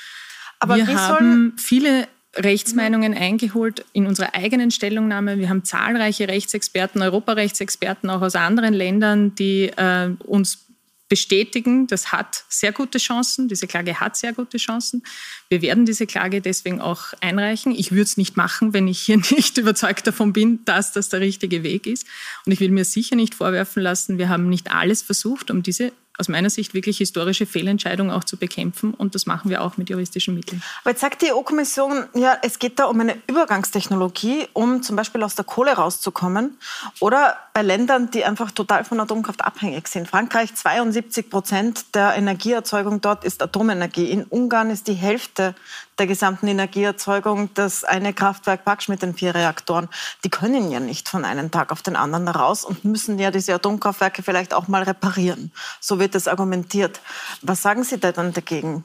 Aber 0.58 0.76
Wir 0.76 0.86
haben 0.86 1.54
viele 1.56 2.08
Rechtsmeinungen 2.36 3.14
eingeholt 3.14 3.84
in 3.92 4.06
unserer 4.06 4.34
eigenen 4.34 4.70
Stellungnahme. 4.70 5.38
Wir 5.38 5.48
haben 5.48 5.64
zahlreiche 5.64 6.28
Rechtsexperten, 6.28 7.02
Europarechtsexperten 7.02 8.08
auch 8.08 8.22
aus 8.22 8.36
anderen 8.36 8.72
Ländern, 8.72 9.34
die 9.34 9.64
äh, 9.76 10.10
uns 10.24 10.66
bestätigen, 11.10 11.88
das 11.88 12.12
hat 12.12 12.44
sehr 12.48 12.70
gute 12.70 12.98
Chancen, 12.98 13.48
diese 13.48 13.66
Klage 13.66 13.98
hat 13.98 14.16
sehr 14.16 14.32
gute 14.32 14.58
Chancen. 14.58 15.02
Wir 15.48 15.60
werden 15.60 15.84
diese 15.84 16.06
Klage 16.06 16.40
deswegen 16.40 16.80
auch 16.80 17.12
einreichen. 17.20 17.74
Ich 17.74 17.90
würde 17.90 18.04
es 18.04 18.16
nicht 18.16 18.36
machen, 18.36 18.72
wenn 18.72 18.86
ich 18.86 19.00
hier 19.00 19.16
nicht 19.30 19.58
überzeugt 19.58 20.06
davon 20.06 20.32
bin, 20.32 20.64
dass 20.64 20.92
das 20.92 21.08
der 21.08 21.20
richtige 21.20 21.64
Weg 21.64 21.88
ist. 21.88 22.06
Und 22.46 22.52
ich 22.52 22.60
will 22.60 22.70
mir 22.70 22.84
sicher 22.84 23.16
nicht 23.16 23.34
vorwerfen 23.34 23.82
lassen, 23.82 24.18
wir 24.18 24.28
haben 24.28 24.48
nicht 24.48 24.70
alles 24.70 25.02
versucht, 25.02 25.50
um 25.50 25.64
diese 25.64 25.92
aus 26.20 26.28
meiner 26.28 26.50
Sicht 26.50 26.74
wirklich 26.74 26.98
historische 26.98 27.46
Fehlentscheidung 27.46 28.10
auch 28.10 28.24
zu 28.24 28.36
bekämpfen. 28.36 28.94
Und 28.94 29.14
das 29.14 29.26
machen 29.26 29.50
wir 29.50 29.62
auch 29.62 29.76
mit 29.76 29.90
juristischen 29.90 30.34
Mitteln. 30.34 30.62
Aber 30.82 30.90
jetzt 30.90 31.00
sagt 31.00 31.22
die 31.22 31.32
EU-Kommission, 31.32 32.04
ja, 32.14 32.36
es 32.42 32.58
geht 32.58 32.78
da 32.78 32.84
um 32.84 33.00
eine 33.00 33.16
Übergangstechnologie, 33.26 34.46
um 34.52 34.82
zum 34.82 34.96
Beispiel 34.96 35.22
aus 35.22 35.34
der 35.34 35.44
Kohle 35.44 35.72
rauszukommen. 35.72 36.58
Oder 37.00 37.36
bei 37.54 37.62
Ländern, 37.62 38.10
die 38.10 38.24
einfach 38.24 38.50
total 38.50 38.84
von 38.84 39.00
Atomkraft 39.00 39.42
abhängig 39.42 39.88
sind. 39.88 40.06
Frankreich 40.08 40.54
72 40.54 41.30
Prozent 41.30 41.94
der 41.94 42.14
Energieerzeugung 42.14 43.00
dort 43.00 43.24
ist 43.24 43.42
Atomenergie. 43.42 44.10
In 44.10 44.24
Ungarn 44.24 44.70
ist 44.70 44.86
die 44.86 44.94
Hälfte 44.94 45.54
der 46.00 46.06
gesamten 46.06 46.48
Energieerzeugung 46.48 47.50
das 47.54 47.84
eine 47.84 48.14
Kraftwerk 48.14 48.64
Baksch 48.64 48.88
mit 48.88 49.02
den 49.02 49.14
vier 49.14 49.34
Reaktoren. 49.34 49.88
Die 50.24 50.30
können 50.30 50.70
ja 50.70 50.80
nicht 50.80 51.10
von 51.10 51.26
einem 51.26 51.50
Tag 51.50 51.70
auf 51.70 51.82
den 51.82 51.94
anderen 51.94 52.26
raus 52.26 52.64
und 52.64 52.86
müssen 52.86 53.18
ja 53.18 53.30
diese 53.30 53.54
Atomkraftwerke 53.54 54.22
vielleicht 54.22 54.54
auch 54.54 54.66
mal 54.66 54.82
reparieren. 54.82 55.52
So 55.78 55.98
wird 55.98 56.14
das 56.14 56.26
argumentiert. 56.26 57.00
Was 57.42 57.60
sagen 57.60 57.84
Sie 57.84 57.98
da 57.98 58.12
dann 58.12 58.32
dagegen? 58.32 58.82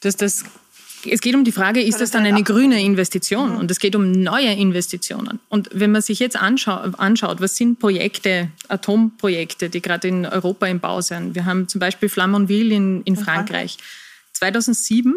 Dass 0.00 0.16
das 0.16 0.44
es 1.06 1.20
geht 1.20 1.34
um 1.34 1.44
die 1.44 1.52
Frage, 1.52 1.82
ist 1.82 2.00
das 2.00 2.12
dann 2.12 2.24
eine 2.24 2.42
grüne 2.42 2.82
Investition? 2.82 3.52
Mhm. 3.52 3.56
Und 3.58 3.70
es 3.70 3.78
geht 3.78 3.94
um 3.94 4.10
neue 4.10 4.54
Investitionen. 4.54 5.38
Und 5.50 5.68
wenn 5.72 5.92
man 5.92 6.00
sich 6.00 6.18
jetzt 6.18 6.36
anschaut, 6.36 6.98
anschaut 6.98 7.42
was 7.42 7.56
sind 7.56 7.78
Projekte, 7.78 8.50
Atomprojekte, 8.68 9.68
die 9.68 9.82
gerade 9.82 10.08
in 10.08 10.24
Europa 10.24 10.66
im 10.66 10.80
Bau 10.80 11.02
sind? 11.02 11.34
Wir 11.34 11.44
haben 11.44 11.68
zum 11.68 11.78
Beispiel 11.78 12.08
Flamanville 12.08 12.74
in, 12.74 13.02
in 13.02 13.16
Frankreich. 13.16 13.76
2007 14.32 15.14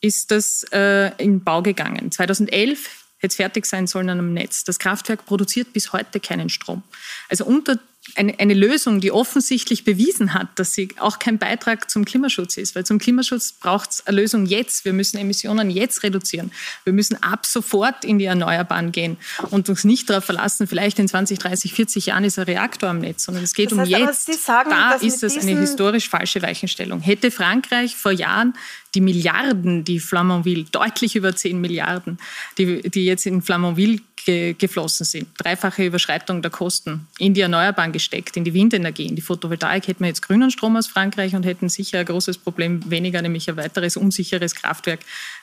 ist 0.00 0.30
das 0.30 0.64
äh, 0.72 1.14
in 1.22 1.42
Bau 1.44 1.62
gegangen. 1.62 2.10
2011 2.10 3.00
hätte 3.18 3.32
es 3.32 3.36
fertig 3.36 3.66
sein 3.66 3.86
sollen 3.86 4.08
an 4.08 4.18
einem 4.18 4.32
Netz. 4.32 4.64
Das 4.64 4.78
Kraftwerk 4.78 5.26
produziert 5.26 5.72
bis 5.72 5.92
heute 5.92 6.20
keinen 6.20 6.48
Strom. 6.48 6.82
Also 7.28 7.44
unter 7.44 7.78
eine, 8.16 8.38
eine 8.38 8.54
Lösung, 8.54 9.00
die 9.00 9.12
offensichtlich 9.12 9.84
bewiesen 9.84 10.34
hat, 10.34 10.48
dass 10.58 10.72
sie 10.74 10.88
auch 10.98 11.18
kein 11.18 11.38
Beitrag 11.38 11.90
zum 11.90 12.04
Klimaschutz 12.04 12.56
ist. 12.56 12.74
Weil 12.74 12.84
zum 12.84 12.98
Klimaschutz 12.98 13.52
braucht 13.52 13.90
es 13.90 14.06
eine 14.06 14.20
Lösung 14.20 14.46
jetzt. 14.46 14.84
Wir 14.84 14.92
müssen 14.92 15.18
Emissionen 15.18 15.70
jetzt 15.70 16.02
reduzieren. 16.02 16.50
Wir 16.84 16.92
müssen 16.92 17.22
ab 17.22 17.46
sofort 17.46 18.04
in 18.04 18.18
die 18.18 18.24
Erneuerbaren 18.24 18.90
gehen 18.90 19.16
und 19.50 19.68
uns 19.68 19.84
nicht 19.84 20.08
darauf 20.08 20.24
verlassen, 20.24 20.66
vielleicht 20.66 20.98
in 20.98 21.08
20, 21.08 21.38
30, 21.38 21.74
40 21.74 22.06
Jahren 22.06 22.24
ist 22.24 22.38
ein 22.38 22.44
Reaktor 22.44 22.88
am 22.88 23.00
Netz, 23.00 23.24
sondern 23.24 23.44
es 23.44 23.54
geht 23.54 23.70
das 23.70 23.78
heißt, 23.78 23.92
um 23.92 23.98
jetzt. 23.98 24.44
Sagen, 24.44 24.70
da 24.70 24.94
ist 24.94 25.22
es 25.22 25.38
eine 25.38 25.60
historisch 25.60 26.08
falsche 26.08 26.40
Weichenstellung. 26.42 27.00
Hätte 27.00 27.30
Frankreich 27.30 27.96
vor 27.96 28.12
Jahren 28.12 28.54
die 28.94 29.00
Milliarden, 29.00 29.84
die 29.84 30.00
Flamanville, 30.00 30.64
deutlich 30.72 31.14
über 31.14 31.34
10 31.34 31.60
Milliarden, 31.60 32.18
die, 32.58 32.82
die 32.90 33.04
jetzt 33.04 33.26
in 33.26 33.42
Flamanville 33.42 34.00
ge 34.24 34.54
geflossen 34.54 35.04
sind. 35.04 35.28
Dreifache 35.38 35.84
Überschreitung 35.84 36.42
der 36.42 36.50
Kosten 36.50 37.06
in 37.18 37.34
die 37.34 37.40
Erneuerbaren 37.40 37.92
gesteckt, 37.92 38.36
in 38.36 38.44
die 38.44 38.54
Windenergie, 38.54 39.06
in 39.06 39.16
die 39.16 39.22
Photovoltaik. 39.22 39.88
Hätten 39.88 40.00
wir 40.00 40.08
jetzt 40.08 40.22
grünen 40.22 40.50
Strom 40.50 40.76
aus 40.76 40.86
Frankreich 40.86 41.34
und 41.34 41.44
hätten 41.44 41.68
sicher 41.68 42.00
ein 42.00 42.06
großes 42.06 42.38
Problem 42.38 42.88
weniger, 42.90 43.22
nämlich 43.22 43.48
ein 43.48 43.56
weiteres 43.56 43.96
unsicheres 43.96 44.54
Kraftwerk, 44.54 45.00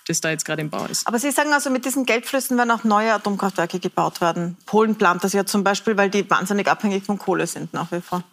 das 0.07 0.21
da 0.21 0.29
jetzt 0.29 0.45
gerade 0.45 0.61
im 0.61 0.69
Bau 0.69 0.85
ist. 0.85 1.07
Aber 1.07 1.19
Sie 1.19 1.31
sagen 1.31 1.53
also, 1.53 1.69
mit 1.69 1.85
diesen 1.85 2.05
Geldflüssen 2.05 2.57
werden 2.57 2.71
auch 2.71 2.83
neue 2.83 3.13
Atomkraftwerke 3.13 3.79
gebaut 3.79 4.21
werden. 4.21 4.57
Polen 4.65 4.95
plant 4.95 5.23
das 5.23 5.33
ja 5.33 5.45
zum 5.45 5.63
Beispiel, 5.63 5.97
weil 5.97 6.09
die 6.09 6.29
wahnsinnig 6.29 6.67
abhängig 6.67 7.03
von 7.03 7.17
Kohle 7.17 7.47
sind 7.47 7.73
nach 7.73 7.91
wie 7.91 8.01
vor. 8.01 8.23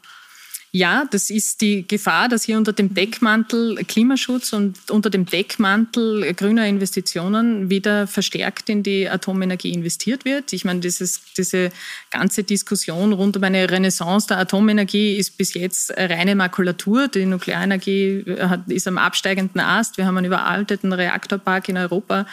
Ja, 0.76 1.04
das 1.08 1.30
ist 1.30 1.60
die 1.60 1.86
Gefahr, 1.86 2.28
dass 2.28 2.42
hier 2.42 2.56
unter 2.56 2.72
dem 2.72 2.94
Deckmantel 2.94 3.76
Klimaschutz 3.84 4.52
und 4.52 4.90
unter 4.90 5.08
dem 5.08 5.24
Deckmantel 5.24 6.34
grüner 6.34 6.66
Investitionen 6.66 7.70
wieder 7.70 8.08
verstärkt 8.08 8.68
in 8.68 8.82
die 8.82 9.08
Atomenergie 9.08 9.72
investiert 9.72 10.24
wird. 10.24 10.52
Ich 10.52 10.64
meine, 10.64 10.80
dieses, 10.80 11.20
diese 11.38 11.70
ganze 12.10 12.42
Diskussion 12.42 13.12
rund 13.12 13.36
um 13.36 13.44
eine 13.44 13.70
Renaissance 13.70 14.26
der 14.26 14.38
Atomenergie 14.38 15.16
ist 15.16 15.38
bis 15.38 15.54
jetzt 15.54 15.92
reine 15.96 16.34
Makulatur. 16.34 17.06
Die 17.06 17.24
Nuklearenergie 17.24 18.24
hat, 18.40 18.66
ist 18.66 18.88
am 18.88 18.98
absteigenden 18.98 19.60
Ast. 19.60 19.96
Wir 19.96 20.06
haben 20.06 20.16
einen 20.16 20.26
überalteten 20.26 20.92
Reaktorpark 20.92 21.68
in 21.68 21.76
Europa. 21.76 22.26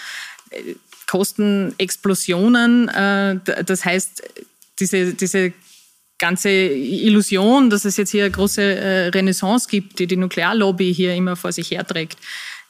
Kostenexplosionen. 1.05 2.87
Äh, 2.87 3.37
das 3.67 3.85
heißt, 3.85 4.23
diese, 4.79 5.13
diese 5.13 5.53
ganze 6.21 6.49
Illusion, 6.49 7.69
dass 7.69 7.83
es 7.83 7.97
jetzt 7.97 8.11
hier 8.11 8.23
eine 8.23 8.31
große 8.31 8.61
äh, 8.61 9.07
Renaissance 9.07 9.67
gibt, 9.67 9.99
die 9.99 10.07
die 10.07 10.15
Nuklearlobby 10.15 10.93
hier 10.93 11.13
immer 11.15 11.35
vor 11.35 11.51
sich 11.51 11.71
herträgt, 11.71 12.17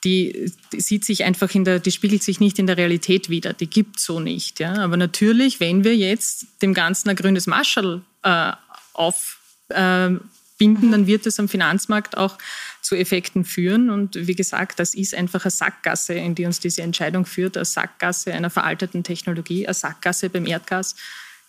die, 0.04 0.52
die, 0.72 0.80
sieht 0.80 1.06
sich 1.06 1.24
einfach 1.26 1.54
in 1.54 1.64
der, 1.64 1.80
die 1.80 1.92
spiegelt 1.92 2.24
sich 2.24 2.40
nicht 2.40 2.58
in 2.58 2.66
der 2.66 2.78
Realität 2.78 3.30
wieder. 3.30 3.54
Die 3.54 3.70
gibt 3.70 4.00
so 4.00 4.20
nicht. 4.20 4.60
Ja? 4.60 4.74
Aber 4.78 4.98
natürlich, 4.98 5.60
wenn 5.60 5.84
wir 5.84 5.96
jetzt 5.96 6.48
dem 6.62 6.74
Ganzen 6.74 7.10
ein 7.10 7.16
grünes 7.16 7.46
Marschall 7.46 8.02
äh, 8.24 8.54
aufbinden, 8.94 10.20
äh, 10.60 10.92
dann 10.92 11.06
wird 11.06 11.28
es 11.28 11.40
am 11.40 11.48
Finanzmarkt 11.48 12.18
auch 12.18 12.38
zu 12.82 12.96
Effekten 12.96 13.46
führen. 13.46 13.92
Und 13.92 14.16
wie 14.16 14.34
gesagt, 14.34 14.80
das 14.80 14.96
ist 14.96 15.14
einfach 15.14 15.44
eine 15.44 15.52
Sackgasse, 15.52 16.14
in 16.14 16.34
die 16.34 16.46
uns 16.46 16.60
diese 16.60 16.82
Entscheidung 16.82 17.26
führt, 17.26 17.58
eine 17.58 17.66
Sackgasse 17.66 18.34
einer 18.34 18.50
veralteten 18.50 19.04
Technologie, 19.04 19.68
eine 19.68 19.76
Sackgasse 19.76 20.30
beim 20.30 20.48
Erdgas. 20.48 20.96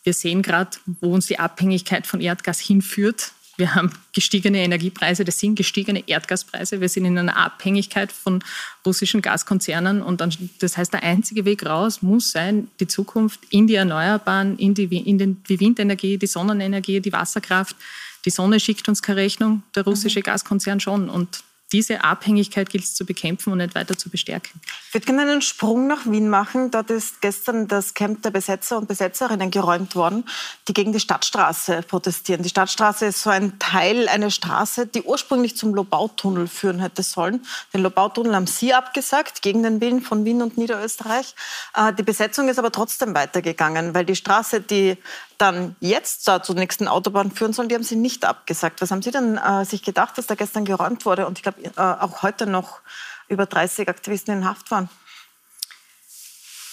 Wir 0.04 0.14
sehen 0.14 0.42
gerade, 0.42 0.70
wo 1.00 1.14
uns 1.14 1.26
die 1.26 1.38
Abhängigkeit 1.38 2.06
von 2.06 2.20
Erdgas 2.20 2.58
hinführt. 2.58 3.32
Wir 3.56 3.74
haben 3.74 3.92
gestiegene 4.12 4.58
Energiepreise, 4.58 5.24
das 5.24 5.38
sind 5.38 5.56
gestiegene 5.56 6.08
Erdgaspreise. 6.08 6.80
Wir 6.80 6.88
sind 6.88 7.04
in 7.04 7.18
einer 7.18 7.36
Abhängigkeit 7.36 8.10
von 8.10 8.42
russischen 8.84 9.22
Gaskonzernen. 9.22 10.02
Und 10.02 10.20
dann, 10.20 10.34
das 10.58 10.76
heißt, 10.76 10.92
der 10.92 11.02
einzige 11.02 11.44
Weg 11.44 11.66
raus 11.66 12.02
muss 12.02 12.32
sein, 12.32 12.68
die 12.80 12.86
Zukunft 12.86 13.40
in 13.50 13.66
die 13.66 13.74
Erneuerbaren, 13.74 14.58
in 14.58 14.74
die, 14.74 14.84
in 14.84 15.18
den, 15.18 15.42
die 15.48 15.60
Windenergie, 15.60 16.18
die 16.18 16.26
Sonnenenergie, 16.26 17.00
die 17.00 17.12
Wasserkraft. 17.12 17.76
Die 18.24 18.30
Sonne 18.30 18.58
schickt 18.58 18.88
uns 18.88 19.02
keine 19.02 19.20
Rechnung, 19.20 19.62
der 19.74 19.84
russische 19.84 20.20
mhm. 20.20 20.24
Gaskonzern 20.24 20.80
schon. 20.80 21.10
Und 21.10 21.44
diese 21.72 22.04
Abhängigkeit 22.04 22.68
gilt 22.70 22.84
es 22.84 22.94
zu 22.94 23.06
bekämpfen 23.06 23.52
und 23.52 23.58
nicht 23.58 23.74
weiter 23.74 23.96
zu 23.96 24.10
bestärken. 24.10 24.60
Ich 24.88 24.94
würde 24.94 25.06
gerne 25.06 25.22
einen 25.22 25.42
Sprung 25.42 25.86
nach 25.86 26.04
Wien 26.04 26.28
machen. 26.28 26.70
Dort 26.70 26.90
ist 26.90 27.20
gestern 27.20 27.66
das 27.68 27.94
Camp 27.94 28.22
der 28.22 28.30
Besetzer 28.30 28.76
und 28.76 28.88
Besetzerinnen 28.88 29.50
geräumt 29.50 29.94
worden, 29.96 30.24
die 30.68 30.74
gegen 30.74 30.92
die 30.92 31.00
Stadtstraße 31.00 31.82
protestieren. 31.82 32.42
Die 32.42 32.48
Stadtstraße 32.48 33.06
ist 33.06 33.22
so 33.22 33.30
ein 33.30 33.58
Teil, 33.58 34.08
eine 34.08 34.30
Straße, 34.30 34.86
die 34.86 35.02
ursprünglich 35.02 35.56
zum 35.56 35.74
Lobautunnel 35.74 36.46
führen 36.46 36.80
hätte 36.80 37.02
sollen. 37.02 37.44
Den 37.72 37.82
Lobautunnel 37.82 38.34
haben 38.34 38.46
Sie 38.46 38.74
abgesagt, 38.74 39.42
gegen 39.42 39.62
den 39.62 39.80
Willen 39.80 40.02
von 40.02 40.24
Wien 40.24 40.42
und 40.42 40.58
Niederösterreich. 40.58 41.34
Äh, 41.74 41.92
die 41.94 42.02
Besetzung 42.02 42.48
ist 42.48 42.58
aber 42.58 42.72
trotzdem 42.72 43.14
weitergegangen, 43.14 43.94
weil 43.94 44.04
die 44.04 44.16
Straße, 44.16 44.60
die 44.60 44.98
dann 45.38 45.74
jetzt 45.80 46.28
da 46.28 46.42
zur 46.42 46.54
nächsten 46.54 46.86
Autobahn 46.86 47.32
führen 47.32 47.52
sollen, 47.52 47.68
die 47.68 47.74
haben 47.74 47.82
Sie 47.82 47.96
nicht 47.96 48.24
abgesagt. 48.24 48.80
Was 48.80 48.90
haben 48.90 49.02
Sie 49.02 49.10
denn 49.10 49.38
äh, 49.38 49.64
sich 49.64 49.82
gedacht, 49.82 50.16
dass 50.16 50.26
da 50.26 50.36
gestern 50.36 50.64
geräumt 50.64 51.04
wurde 51.04 51.26
und 51.26 51.38
ich 51.38 51.42
glaube 51.42 51.61
auch 51.76 52.22
heute 52.22 52.46
noch 52.46 52.80
über 53.28 53.46
30 53.46 53.88
Aktivisten 53.88 54.38
in 54.38 54.44
Haft 54.44 54.70
waren? 54.70 54.88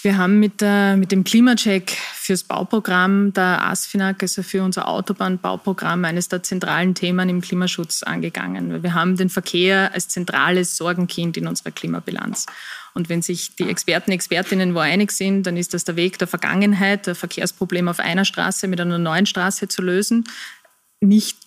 Wir 0.01 0.17
haben 0.17 0.39
mit, 0.39 0.61
der, 0.61 0.95
mit 0.95 1.11
dem 1.11 1.25
Klimacheck 1.25 1.91
fürs 2.13 2.43
Bauprogramm 2.43 3.33
der 3.33 3.65
ASFINAG, 3.65 4.21
also 4.21 4.43
für 4.43 4.63
unser 4.63 4.87
Autobahnbauprogramm, 4.87 6.05
eines 6.05 6.29
der 6.29 6.41
zentralen 6.41 6.95
Themen 6.95 7.27
im 7.27 7.41
Klimaschutz 7.41 8.03
angegangen. 8.03 8.81
Wir 8.81 8.93
haben 8.93 9.17
den 9.17 9.29
Verkehr 9.29 9.91
als 9.93 10.07
zentrales 10.07 10.77
Sorgenkind 10.77 11.35
in 11.35 11.47
unserer 11.47 11.71
Klimabilanz. 11.71 12.45
Und 12.93 13.09
wenn 13.09 13.21
sich 13.21 13.57
die 13.57 13.69
Experten, 13.69 14.11
Expertinnen 14.11 14.73
wo 14.73 14.79
einig 14.79 15.11
sind, 15.11 15.43
dann 15.43 15.57
ist 15.57 15.73
das 15.73 15.83
der 15.83 15.97
Weg 15.97 16.17
der 16.17 16.27
Vergangenheit, 16.27 17.07
der 17.07 17.15
Verkehrsproblem 17.15 17.89
auf 17.89 17.99
einer 17.99 18.23
Straße 18.23 18.69
mit 18.69 18.79
einer 18.79 18.99
neuen 18.99 19.25
Straße 19.25 19.67
zu 19.67 19.81
lösen, 19.81 20.23
nicht 21.01 21.37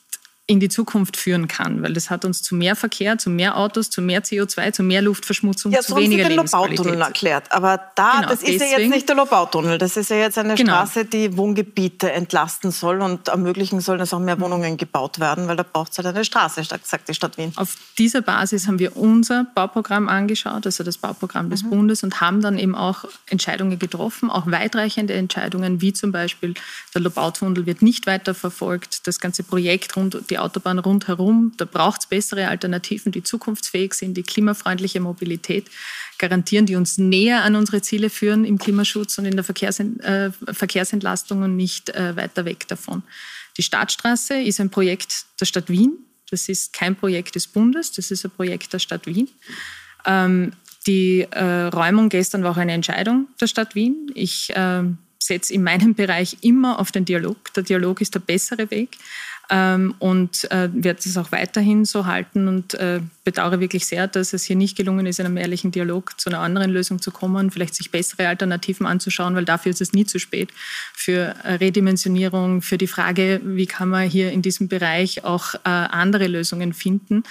in 0.53 0.61
die 0.61 0.69
Zukunft 0.69 1.17
führen 1.17 1.49
kann, 1.49 1.83
weil 1.83 1.95
das 1.95 2.11
hat 2.11 2.25
uns 2.25 2.43
zu 2.43 2.55
mehr 2.55 2.77
Verkehr, 2.77 3.17
zu 3.17 3.31
mehr 3.31 3.57
Autos, 3.57 3.89
zu 3.89 4.03
mehr 4.03 4.23
CO2, 4.23 4.73
zu 4.73 4.83
mehr 4.83 5.01
Luftverschmutzung, 5.03 5.73
ja, 5.73 5.81
zu 5.81 5.97
weniger 5.97 6.29
den 6.29 6.37
Lobautunnel 6.37 7.01
erklärt. 7.01 7.51
Aber 7.51 7.81
da, 7.97 8.17
genau, 8.17 8.29
das 8.29 8.43
ist 8.43 8.53
deswegen, 8.53 8.71
ja 8.71 8.79
jetzt 8.79 8.91
nicht 8.91 9.09
der 9.09 9.17
Lobautunnel, 9.17 9.79
das 9.79 9.97
ist 9.97 10.11
ja 10.11 10.17
jetzt 10.17 10.37
eine 10.37 10.55
genau. 10.55 10.73
Straße, 10.73 11.07
die 11.07 11.37
Wohngebiete 11.37 12.13
entlasten 12.13 12.71
soll 12.71 13.01
und 13.01 13.29
ermöglichen 13.29 13.81
soll, 13.81 13.97
dass 13.97 14.13
auch 14.13 14.21
mehr 14.21 14.39
Wohnungen 14.41 14.77
gebaut 14.77 15.19
werden, 15.19 15.49
weil 15.49 15.57
da 15.57 15.63
braucht 15.63 15.93
es 15.93 15.99
halt 15.99 16.07
eine 16.09 16.25
Straße, 16.25 16.63
sagt 16.65 17.09
die 17.09 17.15
Stadt 17.15 17.39
Wien. 17.39 17.53
Auf 17.57 17.77
dieser 17.97 18.21
Basis 18.21 18.67
haben 18.67 18.79
wir 18.79 18.97
unser 18.97 19.47
Bauprogramm 19.55 20.09
angeschaut, 20.09 20.67
also 20.67 20.85
das 20.85 20.99
Bauprogramm 20.99 21.49
des 21.49 21.63
mhm. 21.63 21.71
Bundes 21.71 22.03
und 22.03 22.21
haben 22.21 22.43
dann 22.43 22.59
eben 22.59 22.75
auch 22.75 23.05
Entscheidungen 23.27 23.79
getroffen, 23.79 24.31
auch 24.31 24.47
weitreichende 24.47 25.15
Entscheidungen, 25.15 25.81
wie 25.81 25.95
zum 25.95 26.13
Beispiel 26.13 26.55
der 26.95 27.01
Lobautunnel 27.01 27.65
wird 27.65 27.81
nicht 27.81 28.07
weiter 28.07 28.35
verfolgt, 28.35 29.07
das 29.07 29.19
ganze 29.19 29.43
Projekt 29.43 29.97
rund 29.97 30.19
die 30.29 30.39
Autobahn 30.43 30.79
rundherum. 30.79 31.53
Da 31.57 31.65
braucht 31.65 32.03
es 32.03 32.07
bessere 32.07 32.49
Alternativen, 32.49 33.13
die 33.13 33.23
zukunftsfähig 33.23 33.95
sind, 33.95 34.17
die 34.17 34.23
klimafreundliche 34.23 35.01
Mobilität 35.01 35.67
garantieren, 36.19 36.67
die 36.67 36.77
uns 36.77 36.99
näher 36.99 37.43
an 37.43 37.57
unsere 37.57 37.83
Ziele 37.83 38.11
führen 38.11 38.45
im 38.45 38.59
Klimaschutz 38.59 39.19
und 39.19 39.25
in 39.25 39.35
der 39.35 39.45
Verkehrs 39.45 39.81
äh, 39.81 40.31
Verkehrsentlastung 40.53 41.43
und 41.43 41.57
nicht 41.57 41.91
äh, 41.91 42.17
weiter 42.17 42.45
weg 42.45 42.69
davon. 42.69 43.03
Die 43.57 43.63
Stadtstraße 43.63 44.41
ist 44.41 44.61
ein 44.61 44.71
Projekt 44.71 45.27
der 45.41 45.47
Stadt 45.47 45.69
Wien. 45.69 45.99
Das 46.31 46.49
ist 46.49 46.73
kein 46.73 46.97
Projekt 46.97 47.35
des 47.35 47.47
Bundes, 47.47 47.93
das 47.93 48.11
ist 48.11 48.25
ein 48.25 48.31
Projekt 48.31 48.73
der 48.73 48.79
Stadt 48.79 49.07
Wien. 49.07 49.29
Ähm, 50.07 50.53
die 50.87 51.27
äh, 51.31 51.65
Räumung 51.67 52.09
gestern 52.09 52.43
war 52.43 52.53
auch 52.53 52.57
eine 52.57 52.73
Entscheidung 52.73 53.29
der 53.41 53.47
Stadt 53.47 53.75
Wien. 53.75 54.11
Ich 54.15 54.51
äh, 54.57 54.83
setze 55.19 55.55
in 55.55 55.63
meinem 55.63 55.95
Bereich 55.95 56.39
immer 56.41 56.79
auf 56.79 56.91
den 56.91 57.05
Dialog. 57.05 57.53
Der 57.55 57.63
Dialog 57.63 58.01
ist 58.01 58.15
der 58.15 58.21
bessere 58.21 58.71
Weg 58.71 58.97
ähm, 59.55 59.95
und 59.99 60.51
äh, 60.51 60.71
werde 60.73 61.01
es 61.05 61.17
auch 61.19 61.31
weiterhin 61.31 61.85
so 61.85 62.07
halten 62.07 62.49
und 62.49 62.73
äh, 62.73 63.01
bedauere 63.23 63.61
wirklich 63.61 63.85
sehr, 63.85 64.09
dass 64.09 64.33
es 64.33 64.45
hier 64.45 64.57
nicht 64.57 64.79
gelungen 64.79 65.05
ist, 65.05 65.21
in 65.21 65.27
einem 65.27 65.37
ehrlichen 65.37 65.71
Dialog 65.71 66.19
zu 66.19 66.31
einer 66.31 66.39
anderen 66.39 66.71
Lösung 66.71 67.03
zu 67.03 67.11
kommen, 67.11 67.51
vielleicht 67.51 67.75
sich 67.75 67.91
bessere 67.91 68.29
Alternativen 68.29 68.87
anzuschauen, 68.87 69.37
weil 69.37 69.45
dafür 69.45 69.71
ist 69.71 69.83
es 69.83 69.93
nie 69.93 70.07
zu 70.07 70.19
spät 70.19 70.51
für 70.95 71.35
Redimensionierung, 71.45 72.63
für 72.63 72.79
die 72.79 72.87
Frage, 72.87 73.43
wie 73.45 73.67
kann 73.67 73.91
man 73.91 74.09
hier 74.09 74.33
in 74.33 74.41
diesem 74.41 74.69
Bereich 74.69 75.23
auch 75.23 75.55
äh, 75.55 75.59
andere 75.69 76.29
Lösungen 76.29 76.73
finden, 76.73 77.23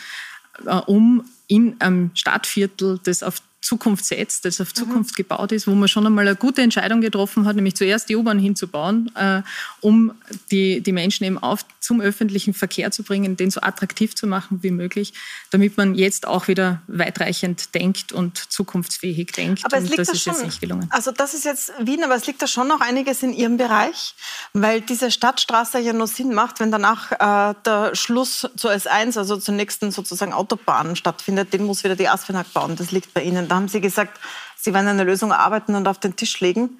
äh, 0.68 0.76
um 0.76 1.26
in 1.48 1.82
einem 1.82 2.12
Stadtviertel, 2.14 3.00
das 3.04 3.24
auf 3.24 3.42
Zukunft 3.62 4.06
setzt, 4.06 4.46
das 4.46 4.60
auf 4.60 4.70
mhm. 4.70 4.76
Zukunft 4.76 5.12
mhm. 5.12 5.16
gebaut 5.16 5.52
ist, 5.52 5.68
wo 5.68 5.76
man 5.76 5.88
schon 5.88 6.06
einmal 6.06 6.28
eine 6.28 6.36
gute 6.36 6.62
Entscheidung 6.62 7.00
getroffen 7.00 7.46
hat, 7.46 7.56
nämlich 7.56 7.76
zuerst 7.76 8.10
die 8.10 8.16
U-Bahn 8.16 8.40
hinzubauen, 8.40 9.12
äh, 9.16 9.44
um 9.82 10.14
die, 10.50 10.82
die 10.82 10.92
Menschen 10.92 11.26
eben 11.26 11.38
auf, 11.38 11.66
zum 11.80 12.02
öffentlichen 12.02 12.54
Verkehr 12.54 12.92
zu 12.92 13.04
bringen, 13.04 13.38
den 13.38 13.52
so 13.52 13.62
attraktiv 13.62 14.16
zu 14.16 14.26
machen 14.26 14.60
wie 14.64 14.72
möglich, 14.72 15.14
damit 15.52 15.78
man 15.78 15.94
jetzt 15.94 16.28
auch 16.28 16.48
wieder 16.48 16.82
weitreichend 16.88 17.76
denkt 17.76 18.12
und 18.12 18.38
zukunftsfähig 18.38 19.32
denkt. 19.32 19.64
Aber 19.64 19.78
es 19.78 19.84
liegt 19.84 20.00
und 20.00 20.00
das 20.00 20.08
da 20.08 20.14
ist 20.14 20.24
schon, 20.24 20.34
jetzt 20.34 20.44
nicht 20.44 20.62
gelungen. 20.62 20.88
Also 20.90 21.12
das 21.12 21.34
ist 21.36 21.46
jetzt 21.46 21.72
Wien, 21.80 22.04
aber 22.04 22.16
es 22.16 22.26
liegt 22.26 22.42
da 22.42 22.48
schon 22.48 22.68
noch 22.68 22.82
einiges 22.82 23.22
in 23.22 23.32
Ihrem 23.32 23.58
Bereich, 23.58 24.16
weil 24.54 24.82
diese 24.82 25.12
Stadtstraße 25.12 25.80
ja 25.80 25.94
nur 25.94 26.08
Sinn 26.08 26.34
macht, 26.34 26.60
wenn 26.60 26.72
danach 26.72 27.12
äh, 27.12 27.56
der 27.64 27.96
Schluss 27.96 28.48
zur 28.56 28.72
S1, 28.72 29.18
also 29.18 29.38
zur 29.38 29.54
nächsten 29.54 29.92
sozusagen 29.92 30.34
Autobahn 30.34 30.96
stattfindet. 30.96 31.54
Den 31.54 31.64
muss 31.64 31.84
wieder 31.84 31.96
die 31.96 32.10
ASFINAG 32.10 32.54
bauen. 32.54 32.76
Das 32.76 32.92
liegt 32.92 33.14
bei 33.14 33.22
Ihnen. 33.24 33.48
Da 33.52 33.58
haben 33.58 33.68
Sie 33.68 33.82
gesagt, 33.82 34.18
Sie 34.56 34.74
werden 34.74 34.88
eine 34.88 35.04
Lösung 35.04 35.32
erarbeiten 35.32 35.76
und 35.76 35.86
auf 35.86 36.00
den 36.00 36.16
Tisch 36.16 36.40
legen. 36.40 36.80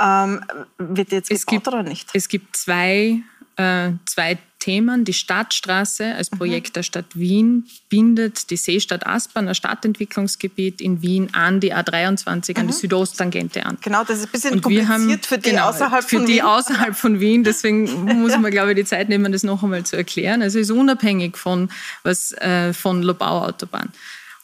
Ähm, 0.00 0.44
wird 0.76 1.12
jetzt 1.12 1.28
gebaut 1.28 1.46
gibt, 1.46 1.68
oder 1.68 1.84
nicht? 1.84 2.08
Es 2.12 2.28
gibt 2.28 2.56
zwei, 2.56 3.20
äh, 3.54 3.90
zwei 4.04 4.36
Themen. 4.58 5.04
Die 5.04 5.12
Stadtstraße 5.12 6.16
als. 6.16 6.28
Projekt 6.30 6.70
mhm. 6.70 6.72
der 6.72 6.82
Stadt 6.82 7.04
Wien 7.14 7.68
bindet 7.88 8.50
die 8.50 8.56
Seestadt 8.56 9.06
Aspern, 9.06 9.46
ein 9.46 9.54
Stadtentwicklungsgebiet 9.54 10.80
in 10.80 11.02
Wien, 11.02 11.32
an 11.34 11.60
die 11.60 11.72
A23, 11.72 12.24
mhm. 12.26 12.34
an 12.34 12.44
die 12.54 12.62
mhm. 12.62 12.72
Südosttangente 12.72 13.64
an. 13.64 13.78
Genau, 13.80 14.02
das 14.02 14.18
ist 14.18 14.24
ein 14.24 14.32
bisschen 14.32 14.54
und 14.54 14.62
kompliziert 14.62 14.88
haben, 14.88 15.20
für 15.22 15.38
die 15.38 15.50
genau, 15.50 15.68
außerhalb 15.68 16.02
von 16.02 16.18
Wien. 16.18 16.26
Für 16.26 16.32
die 16.32 16.42
außerhalb 16.42 16.96
von 16.96 17.20
Wien. 17.20 17.44
Deswegen 17.44 18.04
muss 18.22 18.36
man, 18.36 18.50
glaube 18.50 18.70
ich, 18.72 18.76
die 18.76 18.84
Zeit 18.84 19.08
nehmen, 19.08 19.30
das 19.30 19.44
noch 19.44 19.62
einmal 19.62 19.84
zu 19.84 19.96
erklären. 19.96 20.42
Also 20.42 20.58
es 20.58 20.68
ist 20.68 20.76
unabhängig 20.76 21.36
von, 21.36 21.70
was, 22.02 22.32
äh, 22.32 22.72
von 22.72 23.04
Lobau-Autobahn. 23.04 23.92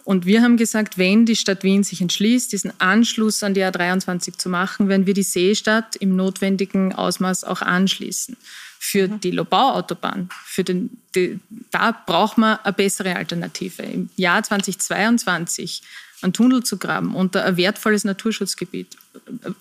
Und 0.05 0.27
wir 0.27 0.43
haben 0.43 0.57
gesagt, 0.57 0.99
wenn 0.99 1.25
die 1.25 1.37
Stadt 1.37 1.65
Wien 1.65 1.83
sich 1.83 2.01
entschließt, 2.01 2.53
diesen 2.53 2.79
Anschluss 2.79 3.43
an 3.43 3.55
die 3.55 3.63
A23 3.63 4.37
zu 4.37 4.51
machen, 4.51 4.89
werden 4.89 5.07
wir 5.07 5.15
die 5.15 5.23
Seestadt 5.23 5.97
im 5.97 6.15
notwendigen 6.15 6.93
Ausmaß 6.93 7.45
auch 7.45 7.63
anschließen. 7.63 8.37
Für 8.79 9.09
mhm. 9.09 9.21
die 9.21 9.31
Lobau-Autobahn, 9.31 10.29
für 10.45 10.63
den, 10.63 10.91
die, 11.15 11.41
da 11.71 11.93
braucht 11.93 12.37
man 12.37 12.59
eine 12.63 12.75
bessere 12.75 13.17
Alternative. 13.17 13.83
Im 13.83 14.11
Jahr 14.17 14.43
2022 14.43 15.83
einen 16.21 16.35
Tunnel 16.35 16.63
zu 16.65 16.77
graben 16.77 17.15
unter 17.15 17.45
ein 17.45 17.57
wertvolles 17.57 18.05
Naturschutzgebiet, 18.05 18.97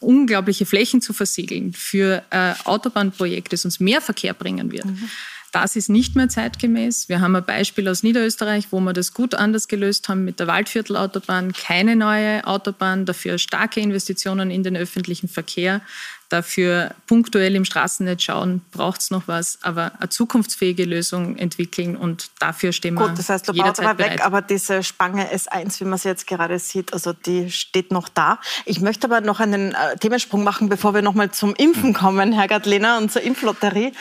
unglaubliche 0.01 0.65
Flächen 0.65 1.01
zu 1.01 1.13
versiegeln 1.13 1.73
für 1.73 2.23
ein 2.31 2.55
Autobahnprojekt, 2.65 3.53
das 3.53 3.63
uns 3.63 3.79
mehr 3.79 4.01
Verkehr 4.01 4.33
bringen 4.33 4.71
wird. 4.71 4.85
Mhm. 4.85 5.09
Das 5.53 5.75
ist 5.75 5.87
nicht 5.87 6.15
mehr 6.15 6.29
zeitgemäß. 6.29 7.09
Wir 7.09 7.21
haben 7.21 7.35
ein 7.35 7.45
Beispiel 7.45 7.87
aus 7.87 8.01
Niederösterreich, 8.01 8.71
wo 8.71 8.79
wir 8.79 8.91
das 8.91 9.13
gut 9.13 9.35
anders 9.35 9.67
gelöst 9.67 10.09
haben 10.09 10.25
mit 10.25 10.39
der 10.39 10.47
Waldviertelautobahn. 10.47 11.53
Keine 11.53 11.95
neue 11.95 12.47
Autobahn, 12.47 13.05
dafür 13.05 13.37
starke 13.37 13.79
Investitionen 13.79 14.49
in 14.49 14.63
den 14.63 14.75
öffentlichen 14.75 15.27
Verkehr 15.27 15.81
dafür 16.33 16.91
punktuell 17.07 17.55
im 17.55 17.63
Straßennetz 17.63 18.23
schauen, 18.23 18.61
braucht 18.71 19.01
es 19.01 19.11
noch 19.11 19.27
was, 19.27 19.59
aber 19.61 19.91
eine 19.99 20.09
zukunftsfähige 20.09 20.85
Lösung 20.85 21.37
entwickeln 21.37 21.95
und 21.95 22.31
dafür 22.39 22.73
stehen 22.73 22.95
wir 22.95 23.07
Gut, 23.07 23.19
das 23.19 23.29
heißt, 23.29 23.47
du 23.47 23.53
baust 23.53 23.79
aber 23.79 23.97
weg, 23.99 24.25
aber 24.25 24.41
diese 24.41 24.83
Spange 24.83 25.31
S1, 25.33 25.79
wie 25.79 25.85
man 25.85 25.99
sie 25.99 26.09
jetzt 26.09 26.27
gerade 26.27 26.57
sieht, 26.59 26.91
also 26.93 27.13
die 27.13 27.51
steht 27.51 27.91
noch 27.91 28.09
da. 28.09 28.39
Ich 28.65 28.81
möchte 28.81 29.07
aber 29.07 29.21
noch 29.21 29.39
einen 29.39 29.73
äh, 29.73 29.97
Themensprung 29.97 30.43
machen, 30.43 30.69
bevor 30.69 30.93
wir 30.93 31.01
noch 31.01 31.13
mal 31.13 31.31
zum 31.31 31.53
Impfen 31.55 31.93
kommen, 31.93 32.33
Herr 32.33 32.47
Gadlena, 32.47 32.97
und 32.97 33.11
zur 33.11 33.21
Impflotterie. 33.21 33.93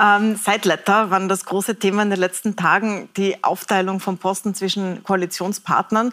Ähm, 0.00 0.36
Sideletter 0.36 1.10
waren 1.10 1.28
das 1.28 1.44
große 1.44 1.76
Thema 1.76 2.02
in 2.02 2.10
den 2.10 2.20
letzten 2.20 2.54
Tagen, 2.54 3.08
die 3.16 3.42
Aufteilung 3.42 3.98
von 3.98 4.18
Posten 4.18 4.54
zwischen 4.54 5.02
Koalitionspartnern 5.02 6.12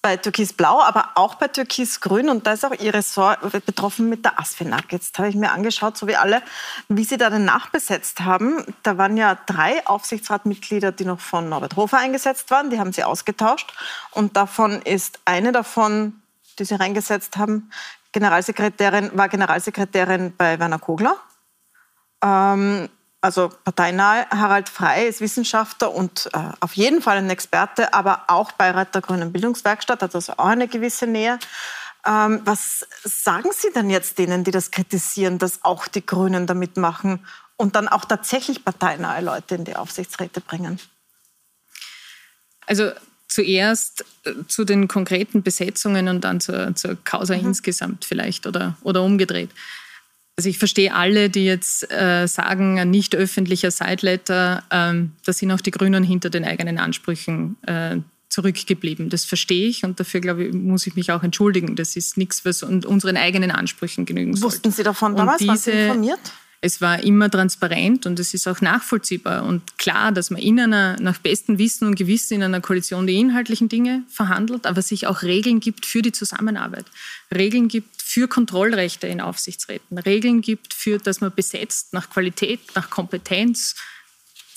bei 0.00 0.16
Türkis 0.16 0.52
Blau, 0.52 0.80
aber 0.82 1.10
auch 1.16 1.34
bei 1.34 1.48
Türkis 1.48 2.00
Grün 2.00 2.28
und 2.28 2.46
da 2.46 2.54
ist 2.54 2.64
auch 2.64 2.72
Ihr 2.72 2.94
Ressort 2.94 3.40
betroffen 3.66 4.08
mit 4.08 4.24
der 4.24 4.40
ASFINAG. 4.40 5.01
Jetzt 5.06 5.18
habe 5.18 5.28
ich 5.28 5.34
mir 5.34 5.52
angeschaut, 5.52 5.96
so 5.96 6.06
wie 6.06 6.16
alle, 6.16 6.42
wie 6.88 7.04
Sie 7.04 7.16
da 7.16 7.30
denn 7.30 7.44
nachbesetzt 7.44 8.20
haben. 8.20 8.64
Da 8.82 8.98
waren 8.98 9.16
ja 9.16 9.36
drei 9.46 9.86
Aufsichtsratmitglieder, 9.86 10.92
die 10.92 11.04
noch 11.04 11.20
von 11.20 11.48
Norbert 11.48 11.76
Hofer 11.76 11.98
eingesetzt 11.98 12.50
waren. 12.50 12.70
Die 12.70 12.78
haben 12.78 12.92
Sie 12.92 13.04
ausgetauscht. 13.04 13.72
Und 14.12 14.36
davon 14.36 14.82
ist 14.82 15.20
eine 15.24 15.52
davon, 15.52 16.20
die 16.58 16.64
Sie 16.64 16.74
reingesetzt 16.74 17.36
haben, 17.36 17.70
Generalsekretärin, 18.12 19.10
war 19.14 19.28
Generalsekretärin 19.28 20.34
bei 20.36 20.58
Werner 20.58 20.78
Kogler. 20.78 21.16
Ähm, 22.22 22.88
also 23.22 23.50
parteinahe. 23.64 24.26
Harald 24.30 24.68
Frey 24.68 25.08
ist 25.08 25.20
Wissenschaftler 25.20 25.94
und 25.94 26.28
äh, 26.34 26.38
auf 26.60 26.74
jeden 26.74 27.00
Fall 27.00 27.18
ein 27.18 27.30
Experte, 27.30 27.94
aber 27.94 28.24
auch 28.26 28.52
Beirat 28.52 28.94
der 28.94 29.00
Grünen 29.00 29.32
Bildungswerkstatt, 29.32 30.02
hat 30.02 30.14
also 30.14 30.34
auch 30.36 30.46
eine 30.46 30.68
gewisse 30.68 31.06
Nähe. 31.06 31.38
Ähm, 32.04 32.40
was 32.44 32.86
sagen 33.04 33.50
Sie 33.52 33.68
denn 33.72 33.88
jetzt 33.88 34.18
denen, 34.18 34.44
die 34.44 34.50
das 34.50 34.70
kritisieren, 34.70 35.38
dass 35.38 35.62
auch 35.62 35.86
die 35.86 36.04
Grünen 36.04 36.46
da 36.46 36.54
mitmachen 36.54 37.24
und 37.56 37.76
dann 37.76 37.86
auch 37.86 38.04
tatsächlich 38.04 38.64
parteinahe 38.64 39.22
Leute 39.22 39.54
in 39.54 39.64
die 39.64 39.76
Aufsichtsräte 39.76 40.40
bringen? 40.40 40.80
Also 42.66 42.90
zuerst 43.28 44.04
äh, 44.24 44.32
zu 44.48 44.64
den 44.64 44.88
konkreten 44.88 45.42
Besetzungen 45.42 46.08
und 46.08 46.22
dann 46.22 46.40
zur, 46.40 46.74
zur 46.74 46.96
Causa 47.04 47.36
mhm. 47.36 47.48
insgesamt 47.48 48.04
vielleicht 48.04 48.46
oder, 48.46 48.76
oder 48.82 49.02
umgedreht. 49.02 49.50
Also 50.36 50.48
ich 50.48 50.58
verstehe 50.58 50.94
alle, 50.94 51.30
die 51.30 51.44
jetzt 51.44 51.90
äh, 51.92 52.26
sagen, 52.26 52.80
ein 52.80 52.90
nicht 52.90 53.14
öffentlicher 53.14 53.70
Sideletter, 53.70 54.64
ähm, 54.70 55.12
da 55.24 55.32
sind 55.32 55.52
auch 55.52 55.60
die 55.60 55.70
Grünen 55.70 56.02
hinter 56.02 56.30
den 56.30 56.44
eigenen 56.44 56.78
Ansprüchen 56.78 57.56
äh, 57.66 57.98
zurückgeblieben. 58.32 59.10
Das 59.10 59.26
verstehe 59.26 59.68
ich 59.68 59.84
und 59.84 60.00
dafür, 60.00 60.20
glaube 60.20 60.44
ich, 60.44 60.54
muss 60.54 60.86
ich 60.86 60.96
mich 60.96 61.12
auch 61.12 61.22
entschuldigen. 61.22 61.76
Das 61.76 61.96
ist 61.96 62.16
nichts, 62.16 62.46
was 62.46 62.62
unseren 62.62 63.18
eigenen 63.18 63.50
Ansprüchen 63.50 64.06
genügen 64.06 64.34
soll. 64.34 64.50
Wussten 64.50 64.72
Sie 64.72 64.82
davon 64.82 65.14
damals? 65.16 65.38
Diese, 65.38 65.48
Waren 65.48 65.58
Sie 65.58 65.70
informiert? 65.70 66.20
Es 66.64 66.80
war 66.80 67.02
immer 67.02 67.28
transparent 67.28 68.06
und 68.06 68.18
es 68.20 68.32
ist 68.34 68.46
auch 68.46 68.60
nachvollziehbar 68.60 69.44
und 69.44 69.76
klar, 69.78 70.12
dass 70.12 70.30
man 70.30 70.40
in 70.40 70.60
einer, 70.60 70.96
nach 71.00 71.18
bestem 71.18 71.58
Wissen 71.58 71.88
und 71.88 71.96
Gewissen 71.96 72.34
in 72.34 72.42
einer 72.44 72.60
Koalition 72.60 73.06
die 73.06 73.18
inhaltlichen 73.18 73.68
Dinge 73.68 74.04
verhandelt, 74.08 74.64
aber 74.64 74.80
sich 74.80 75.08
auch 75.08 75.22
Regeln 75.22 75.60
gibt 75.60 75.84
für 75.84 76.02
die 76.02 76.12
Zusammenarbeit. 76.12 76.86
Regeln 77.34 77.66
gibt 77.66 78.00
für 78.00 78.28
Kontrollrechte 78.28 79.08
in 79.08 79.20
Aufsichtsräten. 79.20 79.98
Regeln 79.98 80.40
gibt 80.40 80.72
für, 80.72 80.98
dass 80.98 81.20
man 81.20 81.34
besetzt 81.34 81.92
nach 81.92 82.08
Qualität, 82.08 82.60
nach 82.76 82.88
Kompetenz, 82.90 83.74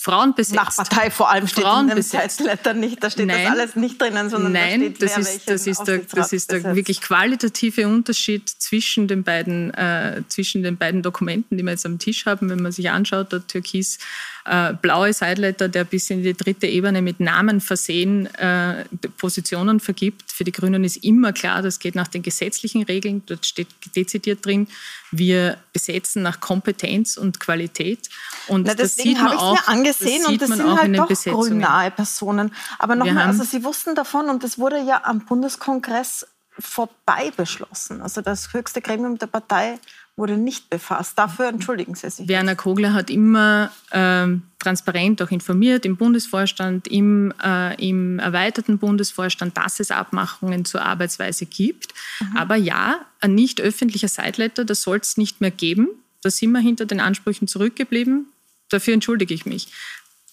Frauen 0.05 0.35
besetzt. 0.35 0.55
Nach 0.55 0.75
Partei 0.75 1.09
vor 1.09 1.31
allem 1.31 1.47
steht 1.47 1.63
Frauen 1.63 1.89
in 1.89 1.95
dem 1.95 2.03
Zeitletter 2.03 2.75
nicht, 2.75 3.03
da 3.03 3.09
steht 3.09 3.25
Nein. 3.25 3.43
das 3.43 3.51
alles 3.51 3.75
nicht 3.75 3.99
drinnen, 3.99 4.29
sondern 4.29 4.51
Nein, 4.51 4.79
da 4.79 4.85
steht, 4.85 5.01
das 5.01 5.17
ist, 5.17 5.49
das 5.49 5.67
ist 5.67 5.83
der, 5.85 5.97
das 5.97 6.31
ist 6.31 6.51
der 6.51 6.75
wirklich 6.75 7.01
qualitative 7.01 7.87
Unterschied 7.87 8.47
zwischen 8.47 9.07
den, 9.07 9.23
beiden, 9.23 9.73
äh, 9.73 10.21
zwischen 10.27 10.61
den 10.61 10.77
beiden 10.77 11.01
Dokumenten, 11.01 11.57
die 11.57 11.63
wir 11.63 11.71
jetzt 11.71 11.87
am 11.87 11.97
Tisch 11.97 12.27
haben. 12.27 12.51
Wenn 12.51 12.61
man 12.61 12.71
sich 12.71 12.91
anschaut, 12.91 13.31
der 13.31 13.47
türkis 13.47 13.97
äh, 14.45 14.73
blaue 14.73 15.11
Sideletter, 15.11 15.67
der 15.69 15.83
bis 15.83 16.09
in 16.09 16.21
die 16.21 16.35
dritte 16.35 16.67
Ebene 16.67 17.01
mit 17.01 17.19
Namen 17.19 17.61
versehen 17.61 18.27
äh, 18.35 18.85
Positionen 19.17 19.79
vergibt. 19.79 20.31
Für 20.31 20.43
die 20.43 20.51
Grünen 20.51 20.83
ist 20.83 20.97
immer 20.97 21.33
klar, 21.33 21.61
das 21.61 21.79
geht 21.79 21.95
nach 21.95 22.07
den 22.07 22.21
gesetzlichen 22.21 22.83
Regeln. 22.83 23.23
Dort 23.25 23.45
steht 23.45 23.67
dezidiert 23.95 24.45
drin, 24.45 24.67
wir 25.11 25.57
besetzen 25.73 26.21
nach 26.21 26.39
Kompetenz 26.39 27.17
und 27.17 27.39
Qualität. 27.39 28.09
Und 28.47 28.67
Na, 28.67 28.75
das 28.75 28.95
sieht 28.95 29.19
man 29.19 29.35
auch. 29.37 29.53
Mir 29.53 29.67
angesehen 29.67 30.21
das 30.21 30.31
und 30.31 30.41
das 30.41 30.49
sind 30.49 30.79
halt 30.79 30.97
doch 30.97 31.23
grünnahe 31.23 31.91
Personen. 31.91 32.53
Aber 32.77 32.95
nochmal, 32.95 33.25
also 33.25 33.43
Sie 33.43 33.63
wussten 33.63 33.95
davon 33.95 34.29
und 34.29 34.43
das 34.43 34.59
wurde 34.59 34.79
ja 34.79 35.01
am 35.05 35.21
Bundeskongress 35.25 36.27
vorbei 36.59 37.31
beschlossen. 37.35 38.01
Also 38.01 38.21
das 38.21 38.53
höchste 38.53 38.81
Gremium 38.81 39.17
der 39.17 39.27
Partei 39.27 39.79
wurde 40.17 40.37
nicht 40.37 40.69
befasst. 40.69 41.17
Dafür 41.17 41.49
entschuldigen 41.49 41.95
Sie 41.95 42.09
sich. 42.09 42.27
Werner 42.27 42.55
Kogler 42.55 42.93
hat 42.93 43.09
immer 43.09 43.71
ähm, 43.91 44.43
transparent 44.59 45.21
auch 45.21 45.31
informiert 45.31 45.85
im 45.85 45.97
Bundesvorstand, 45.97 46.87
im, 46.87 47.33
äh, 47.43 47.75
im 47.85 48.19
erweiterten 48.19 48.77
Bundesvorstand, 48.77 49.57
dass 49.57 49.79
es 49.79 49.91
Abmachungen 49.91 50.63
zur 50.63 50.83
Arbeitsweise 50.83 51.45
gibt. 51.45 51.93
Mhm. 52.21 52.37
Aber 52.37 52.55
ja, 52.55 53.05
ein 53.19 53.35
nicht 53.35 53.59
öffentlicher 53.59 54.07
Sideletter, 54.07 54.63
das 54.63 54.81
soll 54.83 54.97
es 54.97 55.17
nicht 55.17 55.41
mehr 55.41 55.51
geben. 55.51 55.89
Da 56.21 56.29
sind 56.29 56.51
wir 56.51 56.59
hinter 56.59 56.85
den 56.85 57.01
Ansprüchen 57.01 57.47
zurückgeblieben. 57.47 58.27
Dafür 58.69 58.93
entschuldige 58.93 59.33
ich 59.33 59.45
mich. 59.45 59.67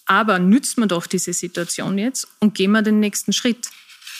Aber 0.05 0.39
nützt 0.39 0.77
man 0.77 0.89
doch 0.89 1.07
diese 1.07 1.33
Situation 1.33 1.97
jetzt 1.97 2.27
und 2.39 2.55
gehen 2.55 2.71
wir 2.71 2.81
den 2.81 2.99
nächsten 2.99 3.33
Schritt 3.33 3.69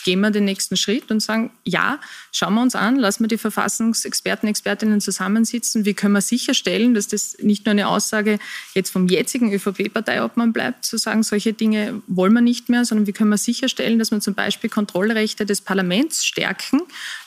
gehen 0.04 0.20
wir 0.22 0.32
den 0.32 0.46
nächsten 0.46 0.78
Schritt 0.78 1.12
und 1.12 1.22
sagen, 1.22 1.52
ja, 1.64 2.00
schauen 2.32 2.54
wir 2.56 2.62
uns 2.62 2.76
an, 2.76 2.98
lassen 2.98 3.24
wir 3.24 3.28
die 3.28 3.38
Verfassungsexperten, 3.38 4.48
Expertinnen 4.50 5.02
zusammensitzen. 5.02 5.86
Wie 5.86 5.94
können 5.94 6.14
wir 6.14 6.22
sicherstellen, 6.22 6.94
dass 6.94 7.08
das 7.08 7.38
nicht 7.42 7.66
nur 7.66 7.72
eine 7.72 7.88
Aussage 7.88 8.40
jetzt 8.74 8.92
vom 8.92 9.08
jetzigen 9.08 9.52
ÖVP-Parteiobmann 9.54 10.54
bleibt, 10.54 10.86
zu 10.86 10.98
sagen, 10.98 11.24
solche 11.24 11.54
Dinge 11.54 12.02
wollen 12.08 12.34
wir 12.34 12.42
nicht 12.42 12.70
mehr, 12.70 12.86
sondern 12.86 13.08
wie 13.08 13.14
können 13.14 13.30
wir 13.30 13.38
sicherstellen, 13.38 14.00
dass 14.00 14.12
wir 14.12 14.20
zum 14.20 14.34
Beispiel 14.34 14.70
Kontrollrechte 14.70 15.46
des 15.46 15.62
Parlaments 15.62 16.26
stärken, 16.26 16.82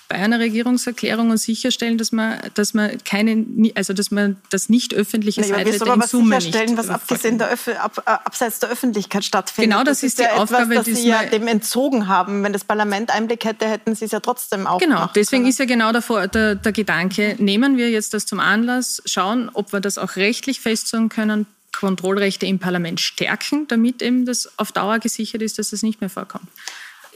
bei 0.08 0.16
einer 0.16 0.38
Regierungserklärung 0.38 1.30
und 1.30 1.38
sicherstellen, 1.38 1.98
dass 1.98 2.12
man, 2.12 2.38
dass 2.54 2.74
man 2.74 2.98
keine, 3.04 3.44
also 3.74 3.92
dass 3.92 4.10
man 4.10 4.36
das 4.50 4.68
nicht 4.68 4.94
öffentliche 4.94 5.40
naja, 5.40 5.56
Seite 5.56 5.70
in 5.70 6.00
was 6.00 6.10
Summe 6.10 6.40
sicherstellen, 6.40 6.76
was 6.76 6.88
abgesehen 6.88 7.38
der 7.38 7.50
Öff 7.50 7.68
ab, 7.68 8.02
äh, 8.06 8.10
abseits 8.10 8.60
der 8.60 8.68
Öffentlichkeit 8.68 9.24
stattfindet. 9.24 9.70
Genau, 9.72 9.84
das, 9.84 10.00
das 10.00 10.08
ist, 10.10 10.18
die 10.18 10.22
ja 10.22 10.34
Aufgabe, 10.34 10.74
etwas, 10.74 10.86
das 10.86 11.02
Sie 11.02 11.08
ja 11.08 11.24
dem 11.24 11.48
entzogen 11.48 12.06
haben. 12.06 12.44
Wenn 12.44 12.52
das 12.52 12.64
Parlament 12.64 13.10
Einblick 13.10 13.44
hätte, 13.44 13.68
hätten 13.68 13.96
Sie 13.96 14.04
es 14.04 14.12
ja 14.12 14.20
trotzdem 14.20 14.66
auch. 14.66 14.78
Genau, 14.78 15.08
deswegen 15.14 15.42
können. 15.42 15.50
ist 15.50 15.58
ja 15.58 15.64
genau 15.64 15.90
der, 15.90 16.28
der, 16.28 16.54
der 16.54 16.72
Gedanke, 16.72 17.34
nehmen 17.38 17.76
wir 17.76 17.90
jetzt 17.90 18.14
das 18.14 18.26
zum 18.26 18.38
Anlass, 18.38 19.02
schauen, 19.06 19.50
ob 19.52 19.72
wir 19.72 19.80
das 19.80 19.98
auch 19.98 20.14
rechtlich 20.16 20.60
festzulegen 20.60 21.08
können, 21.08 21.46
Kontrollrechte 21.72 22.46
im 22.46 22.60
Parlament 22.60 23.00
stärken, 23.00 23.66
damit 23.66 24.02
eben 24.02 24.24
das 24.24 24.48
auf 24.56 24.70
Dauer 24.72 25.00
gesichert 25.00 25.42
ist, 25.42 25.58
dass 25.58 25.70
das 25.70 25.82
nicht 25.82 26.00
mehr 26.00 26.10
vorkommt. 26.10 26.46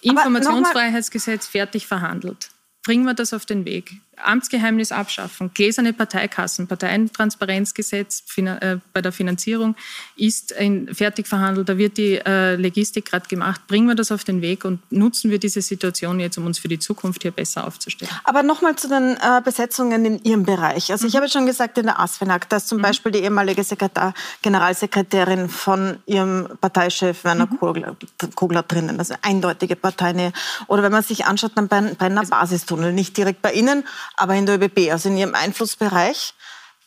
Informationsfreiheitsgesetz 0.03 1.47
fertig 1.47 1.87
verhandelt 1.87 2.51
bringen 2.83 3.05
wir 3.05 3.15
das 3.15 3.35
auf 3.35 3.47
den 3.47 3.65
Weg. 3.65 4.01
Amtsgeheimnis 4.25 4.93
abschaffen, 4.93 5.51
gläserne 5.55 5.93
Parteikassen, 5.93 6.67
Parteientransparenzgesetz 6.67 8.25
äh, 8.37 8.77
bei 8.93 9.03
der 9.03 9.13
Finanzierung 9.13 9.77
ist 10.17 10.53
in, 10.53 10.95
fertig 10.95 11.27
verhandelt, 11.27 11.69
da 11.69 11.79
wird 11.79 11.97
die 11.99 12.17
äh, 12.17 12.57
Logistik 12.57 13.07
gerade 13.07 13.29
gemacht. 13.29 13.67
Bringen 13.67 13.89
wir 13.89 13.95
das 13.95 14.13
auf 14.13 14.25
den 14.25 14.43
Weg 14.43 14.65
und 14.65 14.81
nutzen 14.93 15.31
wir 15.31 15.39
diese 15.39 15.63
Situation 15.63 16.21
jetzt, 16.21 16.39
um 16.39 16.47
uns 16.47 16.59
für 16.59 16.69
die 16.69 16.79
Zukunft 16.79 17.23
hier 17.23 17.31
besser 17.31 17.67
aufzustellen. 17.67 18.13
Aber 18.25 18.43
nochmal 18.43 18.77
zu 18.77 18.89
den 18.89 19.17
äh, 19.17 19.41
Besetzungen 19.43 20.05
in 20.05 20.23
Ihrem 20.23 20.45
Bereich. 20.45 20.91
Also 20.91 21.05
mhm. 21.05 21.09
ich 21.09 21.17
habe 21.17 21.29
schon 21.29 21.47
gesagt, 21.47 21.79
in 21.79 21.87
der 21.87 21.99
ASFINAG, 21.99 22.49
da 22.49 22.57
ist 22.57 22.69
zum 22.69 22.79
mhm. 22.79 22.83
Beispiel 22.83 23.13
die 23.13 23.21
ehemalige 23.21 23.65
Sekretar 23.65 24.15
Generalsekretärin 24.43 25.49
von 25.49 25.97
Ihrem 26.07 26.49
Parteichef 26.61 27.25
Werner 27.25 27.47
mhm. 27.47 27.59
Kogler, 27.59 27.97
Kogler, 28.35 28.63
drinnen, 28.63 28.99
also 28.99 29.15
eindeutige 29.23 29.77
Parteinähe. 29.77 30.33
Oder 30.67 30.83
wenn 30.83 30.93
man 30.93 31.03
sich 31.03 31.25
anschaut, 31.25 31.53
dann 31.55 31.69
Brenner 31.69 32.21
also 32.21 32.35
Basistunnel, 32.71 32.93
nicht 32.93 33.17
direkt 33.17 33.43
bei 33.43 33.53
Ihnen, 33.53 33.85
aber 34.17 34.35
in 34.35 34.47
der 34.47 34.57
ÖBB, 34.57 34.91
also 34.91 35.09
in 35.09 35.17
ihrem 35.17 35.35
Einflussbereich. 35.35 36.35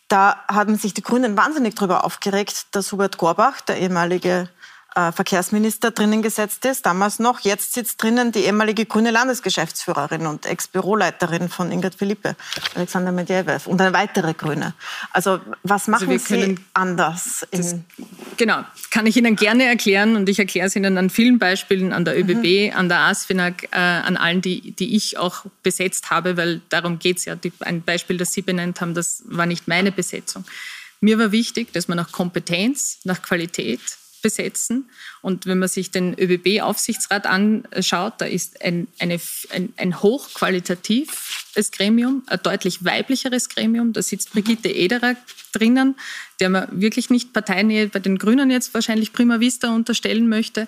Da 0.08 0.44
haben 0.48 0.78
sich 0.78 0.94
die 0.94 1.02
Grünen 1.02 1.36
wahnsinnig 1.38 1.76
darüber 1.76 2.04
aufgeregt, 2.04 2.68
dass 2.72 2.92
Hubert 2.92 3.18
Gorbach, 3.18 3.62
der 3.62 3.78
ehemalige 3.78 4.50
äh, 4.96 5.12
Verkehrsminister 5.12 5.92
drinnen 5.92 6.22
gesetzt 6.22 6.66
ist, 6.66 6.86
damals 6.86 7.20
noch. 7.20 7.40
Jetzt 7.40 7.74
sitzt 7.74 8.02
drinnen 8.02 8.32
die 8.32 8.42
ehemalige 8.42 8.86
grüne 8.86 9.12
Landesgeschäftsführerin 9.12 10.28
und 10.28 10.46
Ex-Büroleiterin 10.46 11.50
von 11.50 11.72
Ingrid 11.72 11.96
Philippe, 11.96 12.36
Alexander 12.76 13.12
Medvedev 13.12 13.68
und 13.68 13.82
eine 13.82 13.94
weitere 13.94 14.34
Grüne. 14.34 14.74
Also 15.12 15.40
was 15.64 15.88
machen 15.88 16.10
also 16.10 16.26
Sie 16.26 16.58
anders? 16.74 17.48
Das, 17.52 17.76
genau, 18.38 18.64
kann 18.92 19.06
ich 19.06 19.18
Ihnen 19.18 19.36
gerne 19.36 19.66
erklären 19.66 20.16
und 20.16 20.30
ich 20.30 20.40
erkläre 20.40 20.68
es 20.68 20.76
Ihnen 20.76 20.98
an 20.98 21.10
vielen 21.10 21.40
Beispielen, 21.40 21.92
an 21.92 22.06
der 22.06 22.20
ÖBB, 22.20 22.72
mhm. 22.72 22.78
an 22.78 22.90
der 22.90 23.00
ASFINAG, 23.00 23.70
äh, 23.72 23.78
an 23.78 24.18
allen, 24.18 24.42
die, 24.42 24.72
die 24.72 24.96
ich 24.96 25.18
auch 25.18 25.46
besetzt 25.64 26.12
habe, 26.12 26.38
weil 26.38 26.62
darum 26.70 27.00
geht 27.00 27.18
es 27.18 27.26
ja. 27.26 27.36
Die, 27.36 27.52
ein 27.62 27.82
Beispiel, 27.82 28.18
das 28.18 28.34
Sie 28.34 28.42
benannt 28.42 28.80
haben, 28.82 28.94
das 28.94 29.24
war 29.26 29.46
nicht 29.46 29.68
meine 29.68 29.92
Besetzung. 29.92 30.46
Mir 31.02 31.20
war 31.20 31.32
wichtig, 31.32 31.74
dass 31.74 31.88
man 31.88 31.98
nach 31.98 32.12
Kompetenz, 32.12 33.00
nach 33.04 33.22
Qualität, 33.22 33.82
besetzen. 34.24 34.90
Und 35.22 35.46
wenn 35.46 35.60
man 35.60 35.70
sich 35.70 35.92
den 35.92 36.18
ÖBB-Aufsichtsrat 36.18 37.28
anschaut, 37.28 38.14
da 38.18 38.26
ist 38.26 38.64
ein, 38.64 38.88
eine, 38.98 39.20
ein, 39.52 39.72
ein 39.78 40.02
hochqualitatives 40.02 41.70
Gremium, 41.72 42.24
ein 42.26 42.40
deutlich 42.42 42.84
weiblicheres 42.84 43.50
Gremium. 43.50 43.94
Da 43.94 44.02
sitzt 44.02 44.32
Brigitte 44.32 44.70
Ederer 44.70 45.16
drinnen, 45.52 45.96
der 46.40 46.50
man 46.50 46.82
wirklich 46.82 47.12
nicht 47.12 47.34
Parteinähe 47.34 47.88
bei 47.90 48.00
den 48.00 48.18
Grünen 48.18 48.50
jetzt 48.50 48.74
wahrscheinlich 48.74 49.14
prima 49.14 49.40
vista 49.40 49.70
unterstellen 49.76 50.28
möchte. 50.28 50.68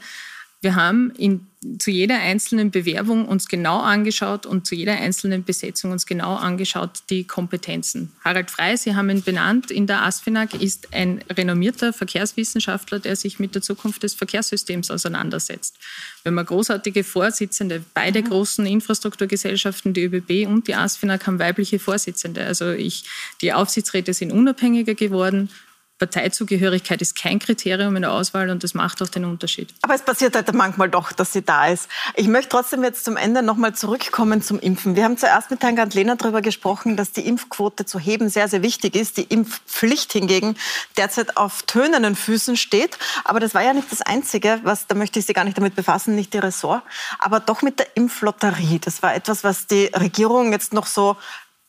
Wir 0.62 0.76
haben 0.76 1.12
in 1.12 1.48
zu 1.80 1.92
jeder 1.92 2.20
einzelnen 2.20 2.72
Bewerbung 2.72 3.28
uns 3.28 3.48
genau 3.48 3.80
angeschaut 3.80 4.46
und 4.46 4.68
zu 4.68 4.76
jeder 4.76 4.94
einzelnen 4.94 5.44
Besetzung 5.44 5.92
uns 5.92 6.06
genau 6.06 6.36
angeschaut 6.36 7.04
die 7.10 7.26
Kompetenzen. 7.26 8.12
Harald 8.24 8.52
Frey, 8.52 8.78
Sie 8.78 8.96
haben 8.96 9.10
ihn 9.10 9.24
benannt, 9.24 9.72
in 9.72 9.88
der 9.88 10.04
ASFINAG 10.04 10.54
ist 10.62 10.94
ein 10.94 11.24
renommierter 11.30 11.94
Verkehrswissenschaftler, 11.94 13.00
der 13.00 13.16
sich 13.16 13.40
mit 13.40 13.56
der 13.56 13.62
Zukunft 13.62 14.04
des 14.04 14.14
Verkehrssystems 14.14 14.92
auseinandersetzt. 14.92 15.78
Wir 16.24 16.32
haben 16.32 16.46
großartige 16.46 17.04
Vorsitzende. 17.04 17.84
Beide 17.94 18.22
mhm. 18.22 18.30
großen 18.30 18.66
Infrastrukturgesellschaften, 18.66 19.94
die 19.94 20.04
ÖBB 20.04 20.48
und 20.48 20.68
die 20.68 20.76
ASFINAG, 20.76 21.26
haben 21.26 21.40
weibliche 21.40 21.80
Vorsitzende. 21.80 22.46
Also 22.46 22.72
ich, 22.72 23.06
die 23.42 23.54
Aufsichtsräte 23.54 24.14
sind 24.14 24.32
unabhängiger 24.32 24.94
geworden. 24.94 25.50
Parteizugehörigkeit 25.98 27.02
ist 27.02 27.16
kein 27.16 27.40
Kriterium 27.40 27.96
in 27.96 28.02
der 28.02 28.12
Auswahl 28.12 28.50
und 28.50 28.64
das 28.66 28.74
macht 28.74 29.02
auch 29.02 29.08
den 29.08 29.24
Unterschied. 29.24 29.74
Aber 29.82 29.96
es 29.96 30.02
passiert 30.02 30.36
halt 30.36 30.54
manchmal 30.54 30.90
doch, 30.90 31.14
dass 31.14 31.32
sie 31.32 31.42
da 31.42 31.68
ist. 31.68 31.88
Ich 32.16 32.28
möchte 32.28 32.50
trotzdem 32.50 32.84
jetzt 32.84 33.06
zum 33.06 33.16
Ende 33.16 33.42
nochmal 33.42 33.74
zurückkommen 33.74 34.42
zum 34.42 34.60
Impfen. 34.60 34.98
Wir 34.98 35.06
haben 35.06 35.18
zuerst 35.18 35.52
mit 35.52 35.64
Herrn 35.64 35.78
Gantlener 35.78 36.18
darüber 36.18 36.42
gesprochen, 36.42 36.98
dass 36.98 37.14
die 37.14 37.26
Impfquote 37.26 37.86
zu 37.86 37.98
heben 37.98 38.28
sehr, 38.28 38.50
sehr 38.50 38.62
wichtig 38.62 38.94
ist. 38.96 39.16
Die 39.16 39.24
Impfpflicht 39.24 40.12
hingegen 40.12 40.58
derzeit 40.98 41.38
auf 41.38 41.64
tönenden 41.64 42.18
Füßen 42.18 42.58
steht. 42.58 42.98
Aber 43.24 43.40
das 43.40 43.54
war 43.56 43.64
ja 43.64 43.74
nicht 43.74 43.90
das 43.90 44.02
Einzige, 44.02 44.60
was, 44.64 44.88
da 44.88 44.96
möchte 44.96 45.20
ich 45.20 45.26
Sie 45.26 45.34
gar 45.34 45.46
nicht 45.46 45.58
damit 45.58 45.76
befassen, 45.76 46.16
nicht 46.16 46.36
Ihr 46.36 46.44
Ressort, 46.44 46.84
aber 47.20 47.40
doch 47.40 47.62
mit 47.62 47.80
der 47.80 47.88
Impflotterie. 47.96 48.80
Das 48.80 49.02
war 49.02 49.16
etwas, 49.16 49.46
was 49.46 49.66
die 49.68 49.86
Regierung 49.96 50.52
jetzt 50.52 50.74
noch 50.74 50.88
so 50.88 51.16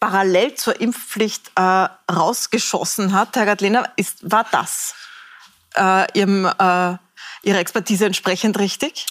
parallel 0.07 0.55
zur 0.55 0.81
Impfpflicht 0.81 1.51
äh, 1.57 1.89
rausgeschossen 2.13 3.13
hat. 3.13 3.35
Herr 3.35 3.45
Gadlena, 3.45 3.89
ist, 3.97 4.19
war 4.31 4.47
das 4.53 4.95
äh, 5.75 6.07
ihrem, 6.17 6.45
äh, 6.47 6.97
Ihrer 7.43 7.59
Expertise 7.59 8.07
entsprechend 8.07 8.59
richtig? 8.59 9.07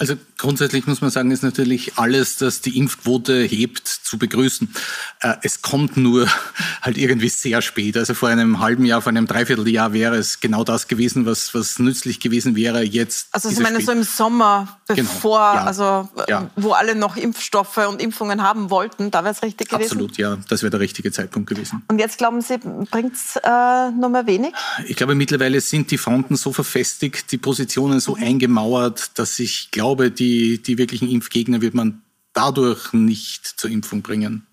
Also 0.00 0.14
grundsätzlich 0.38 0.86
muss 0.86 1.02
man 1.02 1.10
sagen, 1.10 1.30
ist 1.30 1.42
natürlich 1.42 1.98
alles, 1.98 2.38
das 2.38 2.62
die 2.62 2.78
Impfquote 2.78 3.42
hebt, 3.42 3.86
zu 3.86 4.16
begrüßen. 4.16 4.74
Äh, 5.20 5.34
es 5.42 5.60
kommt 5.60 5.98
nur 5.98 6.26
halt 6.82 6.96
irgendwie 6.96 7.28
sehr 7.28 7.60
spät. 7.60 7.98
Also 7.98 8.14
vor 8.14 8.30
einem 8.30 8.60
halben 8.60 8.86
Jahr, 8.86 9.02
vor 9.02 9.10
einem 9.10 9.26
Dreivierteljahr 9.26 9.92
wäre 9.92 10.16
es 10.16 10.40
genau 10.40 10.64
das 10.64 10.88
gewesen, 10.88 11.26
was, 11.26 11.52
was 11.52 11.78
nützlich 11.78 12.18
gewesen 12.18 12.56
wäre. 12.56 12.82
Jetzt. 12.82 13.28
Also 13.32 13.50
Sie 13.50 13.60
meinen 13.60 13.84
so 13.84 13.92
im 13.92 14.02
Sommer, 14.02 14.80
genau, 14.88 15.02
bevor, 15.02 15.50
genau. 15.50 15.60
ja, 15.60 15.64
also 15.66 16.08
ja. 16.28 16.50
wo 16.56 16.72
alle 16.72 16.94
noch 16.94 17.18
Impfstoffe 17.18 17.86
und 17.86 18.00
Impfungen 18.00 18.42
haben 18.42 18.70
wollten, 18.70 19.10
da 19.10 19.22
wäre 19.22 19.34
es 19.34 19.42
richtig 19.42 19.68
gewesen? 19.68 19.84
Absolut, 19.84 20.16
ja. 20.16 20.38
Das 20.48 20.62
wäre 20.62 20.70
der 20.70 20.80
richtige 20.80 21.12
Zeitpunkt 21.12 21.50
gewesen. 21.50 21.82
Und 21.88 21.98
jetzt 21.98 22.16
glauben 22.16 22.40
Sie, 22.40 22.56
bringt 22.90 23.16
es 23.16 23.36
äh, 23.36 23.90
noch 23.90 24.08
mehr 24.08 24.26
wenig? 24.26 24.54
Ich 24.86 24.96
glaube, 24.96 25.14
mittlerweile 25.14 25.60
sind 25.60 25.90
die 25.90 25.98
Fronten 25.98 26.36
so 26.36 26.54
verfestigt, 26.54 27.30
die 27.32 27.38
Positionen 27.38 28.00
so 28.00 28.16
mhm. 28.16 28.22
eingemauert, 28.22 29.18
dass 29.18 29.38
ich 29.38 29.70
glaube, 29.70 29.89
glaube, 29.90 30.12
die, 30.12 30.62
die 30.62 30.78
wirklichen 30.78 31.10
Impfgegner 31.10 31.60
wird 31.60 31.74
man 31.74 32.02
dadurch 32.32 32.92
nicht 32.92 33.44
zur 33.44 33.70
Impfung 33.70 34.02
bringen. 34.02 34.46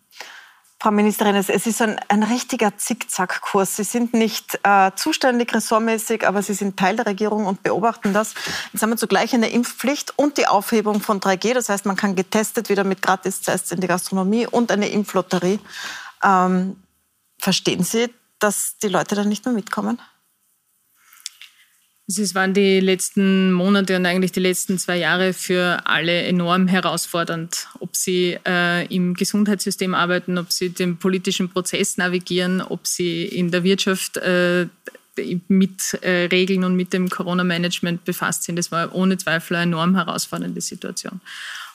Frau 0.79 0.89
Ministerin, 0.89 1.35
es 1.35 1.49
ist 1.49 1.79
ein, 1.79 1.99
ein 2.07 2.23
richtiger 2.23 2.75
Zickzackkurs. 2.75 3.75
Sie 3.75 3.83
sind 3.83 4.15
nicht 4.15 4.59
äh, 4.63 4.91
zuständig 4.95 5.53
ressortmäßig, 5.53 6.27
aber 6.27 6.41
Sie 6.41 6.55
sind 6.55 6.77
Teil 6.77 6.95
der 6.95 7.05
Regierung 7.05 7.45
und 7.45 7.61
beobachten 7.61 8.13
das. 8.13 8.33
Jetzt 8.73 8.81
haben 8.81 8.89
wir 8.89 8.97
zugleich 8.97 9.33
eine 9.35 9.49
Impfpflicht 9.49 10.17
und 10.17 10.39
die 10.39 10.47
Aufhebung 10.47 11.01
von 11.01 11.19
3G. 11.19 11.53
Das 11.53 11.69
heißt, 11.69 11.85
man 11.85 11.95
kann 11.95 12.15
getestet 12.15 12.69
wieder 12.69 12.83
mit 12.83 13.03
Gratistests 13.03 13.71
in 13.71 13.79
die 13.79 13.87
Gastronomie 13.87 14.47
und 14.47 14.71
eine 14.71 14.89
Impflotterie. 14.89 15.59
Ähm, 16.23 16.77
verstehen 17.37 17.83
Sie, 17.83 18.11
dass 18.39 18.77
die 18.81 18.89
Leute 18.89 19.13
da 19.13 19.23
nicht 19.23 19.45
mehr 19.45 19.53
mitkommen? 19.53 19.99
Also 22.09 22.21
es 22.21 22.35
waren 22.35 22.53
die 22.53 22.79
letzten 22.79 23.51
Monate 23.51 23.97
und 23.97 24.05
eigentlich 24.05 24.31
die 24.31 24.39
letzten 24.39 24.77
zwei 24.77 24.97
Jahre 24.97 25.33
für 25.33 25.81
alle 25.85 26.21
enorm 26.21 26.67
herausfordernd, 26.67 27.67
ob 27.81 27.97
sie 27.97 28.37
äh, 28.47 28.85
im 28.85 29.13
Gesundheitssystem 29.13 29.93
arbeiten, 29.93 30.37
ob 30.37 30.53
sie 30.53 30.69
den 30.69 30.95
politischen 30.95 31.49
Prozess 31.49 31.97
navigieren, 31.97 32.61
ob 32.61 32.87
sie 32.87 33.25
in 33.25 33.51
der 33.51 33.65
Wirtschaft 33.65 34.15
äh, 34.17 34.67
mit 35.49 35.95
äh, 36.01 36.29
Regeln 36.31 36.63
und 36.63 36.77
mit 36.77 36.93
dem 36.93 37.09
Corona-Management 37.09 38.05
befasst 38.05 38.43
sind. 38.43 38.55
Das 38.55 38.71
war 38.71 38.95
ohne 38.95 39.17
Zweifel 39.17 39.57
eine 39.57 39.63
enorm 39.63 39.95
herausfordernde 39.95 40.61
Situation. 40.61 41.19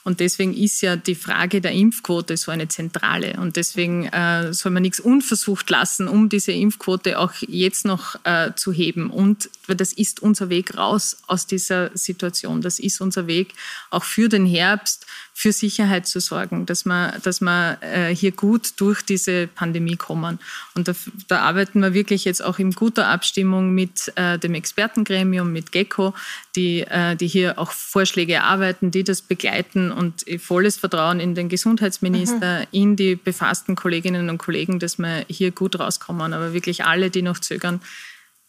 Und 0.04 0.18
deswegen 0.20 0.52
ist 0.52 0.80
ja 0.80 0.96
die 0.96 1.14
Frage 1.14 1.60
der 1.60 1.72
Impfquote 1.72 2.36
so 2.36 2.50
eine 2.50 2.68
zentrale. 2.68 3.34
Und 3.40 3.56
deswegen 3.56 4.06
äh, 4.06 4.52
soll 4.52 4.72
man 4.72 4.82
nichts 4.82 4.98
unversucht 4.98 5.70
lassen, 5.70 6.08
um 6.08 6.28
diese 6.28 6.52
Impfquote 6.52 7.18
auch 7.18 7.32
jetzt 7.40 7.84
noch 7.84 8.16
äh, 8.24 8.50
zu 8.56 8.72
heben. 8.72 9.10
Und 9.10 9.48
das 9.68 9.92
ist 9.92 10.20
unser 10.20 10.48
Weg 10.48 10.76
raus 10.76 11.18
aus 11.28 11.46
dieser 11.46 11.96
Situation. 11.96 12.62
Das 12.62 12.80
ist 12.80 13.00
unser 13.00 13.28
Weg 13.28 13.54
auch 13.90 14.04
für 14.04 14.28
den 14.28 14.44
Herbst, 14.44 15.06
für 15.34 15.52
Sicherheit 15.52 16.06
zu 16.06 16.20
sorgen, 16.20 16.66
dass 16.66 16.84
wir, 16.84 17.18
dass 17.22 17.40
wir 17.40 17.78
äh, 17.80 18.14
hier 18.14 18.32
gut 18.32 18.74
durch 18.76 19.02
diese 19.02 19.46
Pandemie 19.46 19.96
kommen. 19.96 20.38
Und 20.74 20.88
da, 20.88 20.92
da, 21.26 21.40
arbeiten 21.40 21.80
wir 21.80 21.94
wirklich 21.94 22.24
jetzt 22.24 22.44
auch 22.44 22.58
in 22.58 22.72
guter 22.72 23.08
Abstimmung 23.08 23.74
mit 23.74 24.12
äh, 24.16 24.38
dem 24.38 24.54
Expertengremium, 24.54 25.50
mit 25.52 25.72
GECO, 25.72 26.14
die, 26.54 26.82
äh, 26.82 27.16
die 27.16 27.26
hier 27.26 27.58
auch 27.58 27.72
Vorschläge 27.72 28.34
erarbeiten, 28.34 28.90
die 28.90 29.04
das 29.04 29.22
begleiten 29.22 29.90
und 29.90 30.24
volles 30.38 30.76
Vertrauen 30.76 31.18
in 31.18 31.34
den 31.34 31.48
Gesundheitsminister, 31.48 32.60
mhm. 32.60 32.66
in 32.70 32.96
die 32.96 33.16
befassten 33.16 33.74
Kolleginnen 33.74 34.28
und 34.28 34.38
Kollegen, 34.38 34.78
dass 34.78 34.98
wir 34.98 35.24
hier 35.28 35.50
gut 35.50 35.78
rauskommen. 35.78 36.34
Aber 36.34 36.52
wirklich 36.52 36.84
alle, 36.84 37.10
die 37.10 37.22
noch 37.22 37.38
zögern, 37.38 37.80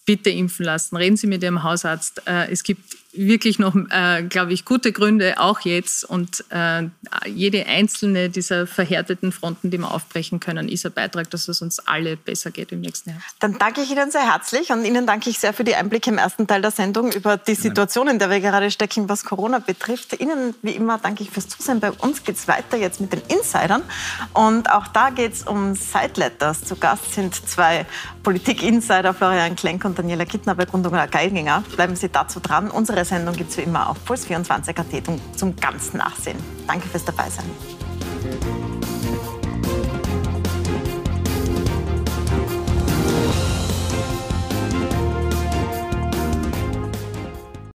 bitte 0.05 0.29
impfen 0.29 0.65
lassen. 0.65 0.97
Reden 0.97 1.15
Sie 1.15 1.27
mit 1.27 1.41
Ihrem 1.43 1.63
Hausarzt. 1.63 2.21
Es 2.25 2.63
gibt 2.63 2.83
wirklich 3.13 3.59
noch, 3.59 3.75
äh, 3.75 4.23
glaube 4.23 4.53
ich, 4.53 4.65
gute 4.65 4.91
Gründe, 4.91 5.35
auch 5.39 5.61
jetzt. 5.61 6.03
Und 6.03 6.43
äh, 6.49 6.83
jede 7.27 7.65
einzelne 7.65 8.29
dieser 8.29 8.67
verhärteten 8.67 9.31
Fronten, 9.31 9.69
die 9.69 9.77
wir 9.77 9.91
aufbrechen 9.91 10.39
können, 10.39 10.67
ist 10.67 10.85
ein 10.85 10.91
Beitrag, 10.91 11.29
dass 11.29 11.47
es 11.47 11.61
uns 11.61 11.79
alle 11.79 12.17
besser 12.17 12.51
geht 12.51 12.71
im 12.71 12.81
nächsten 12.81 13.11
Jahr. 13.11 13.19
Dann 13.39 13.57
danke 13.59 13.81
ich 13.81 13.91
Ihnen 13.91 14.11
sehr 14.11 14.31
herzlich 14.31 14.71
und 14.71 14.83
Ihnen 14.83 15.05
danke 15.05 15.29
ich 15.29 15.39
sehr 15.39 15.53
für 15.53 15.63
die 15.63 15.75
Einblicke 15.75 16.09
im 16.09 16.17
ersten 16.17 16.47
Teil 16.47 16.61
der 16.61 16.71
Sendung 16.71 17.11
über 17.11 17.37
die 17.37 17.55
Situation, 17.55 18.07
in 18.07 18.19
der 18.19 18.29
wir 18.29 18.39
gerade 18.39 18.71
stecken, 18.71 19.07
was 19.09 19.23
Corona 19.23 19.59
betrifft. 19.59 20.19
Ihnen, 20.19 20.55
wie 20.61 20.71
immer, 20.71 20.97
danke 20.97 21.23
ich 21.23 21.29
fürs 21.29 21.47
Zusehen. 21.47 21.79
Bei 21.79 21.91
uns 21.91 22.23
geht 22.23 22.35
es 22.35 22.47
weiter 22.47 22.77
jetzt 22.77 22.99
mit 22.99 23.13
den 23.13 23.21
Insidern. 23.27 23.83
Und 24.33 24.71
auch 24.71 24.87
da 24.87 25.11
geht 25.11 25.33
es 25.33 25.43
um 25.43 25.75
Sideletters. 25.75 26.63
Zu 26.63 26.75
Gast 26.75 27.13
sind 27.13 27.35
zwei 27.47 27.85
Politik-Insider, 28.23 29.13
Florian 29.13 29.55
Klenk 29.55 29.85
und 29.85 29.99
Daniela 29.99 30.25
Kittner 30.25 30.55
bei 30.55 30.65
Grundunger 30.65 31.07
Geiginger. 31.07 31.63
Bleiben 31.75 31.95
Sie 31.95 32.09
dazu 32.09 32.39
dran. 32.39 32.71
Unsere 32.71 33.02
Weitere 33.03 33.17
Sendung 33.17 33.35
gibt 33.35 33.49
es 33.49 33.57
wie 33.57 33.63
immer 33.63 33.89
auf 33.89 33.97
Puls24.at 34.07 35.37
zum 35.37 35.55
ganz 35.57 35.93
Nachsehen. 35.93 36.37
Danke 36.67 36.87
fürs 36.87 37.03
Dabeisein. 37.03 37.43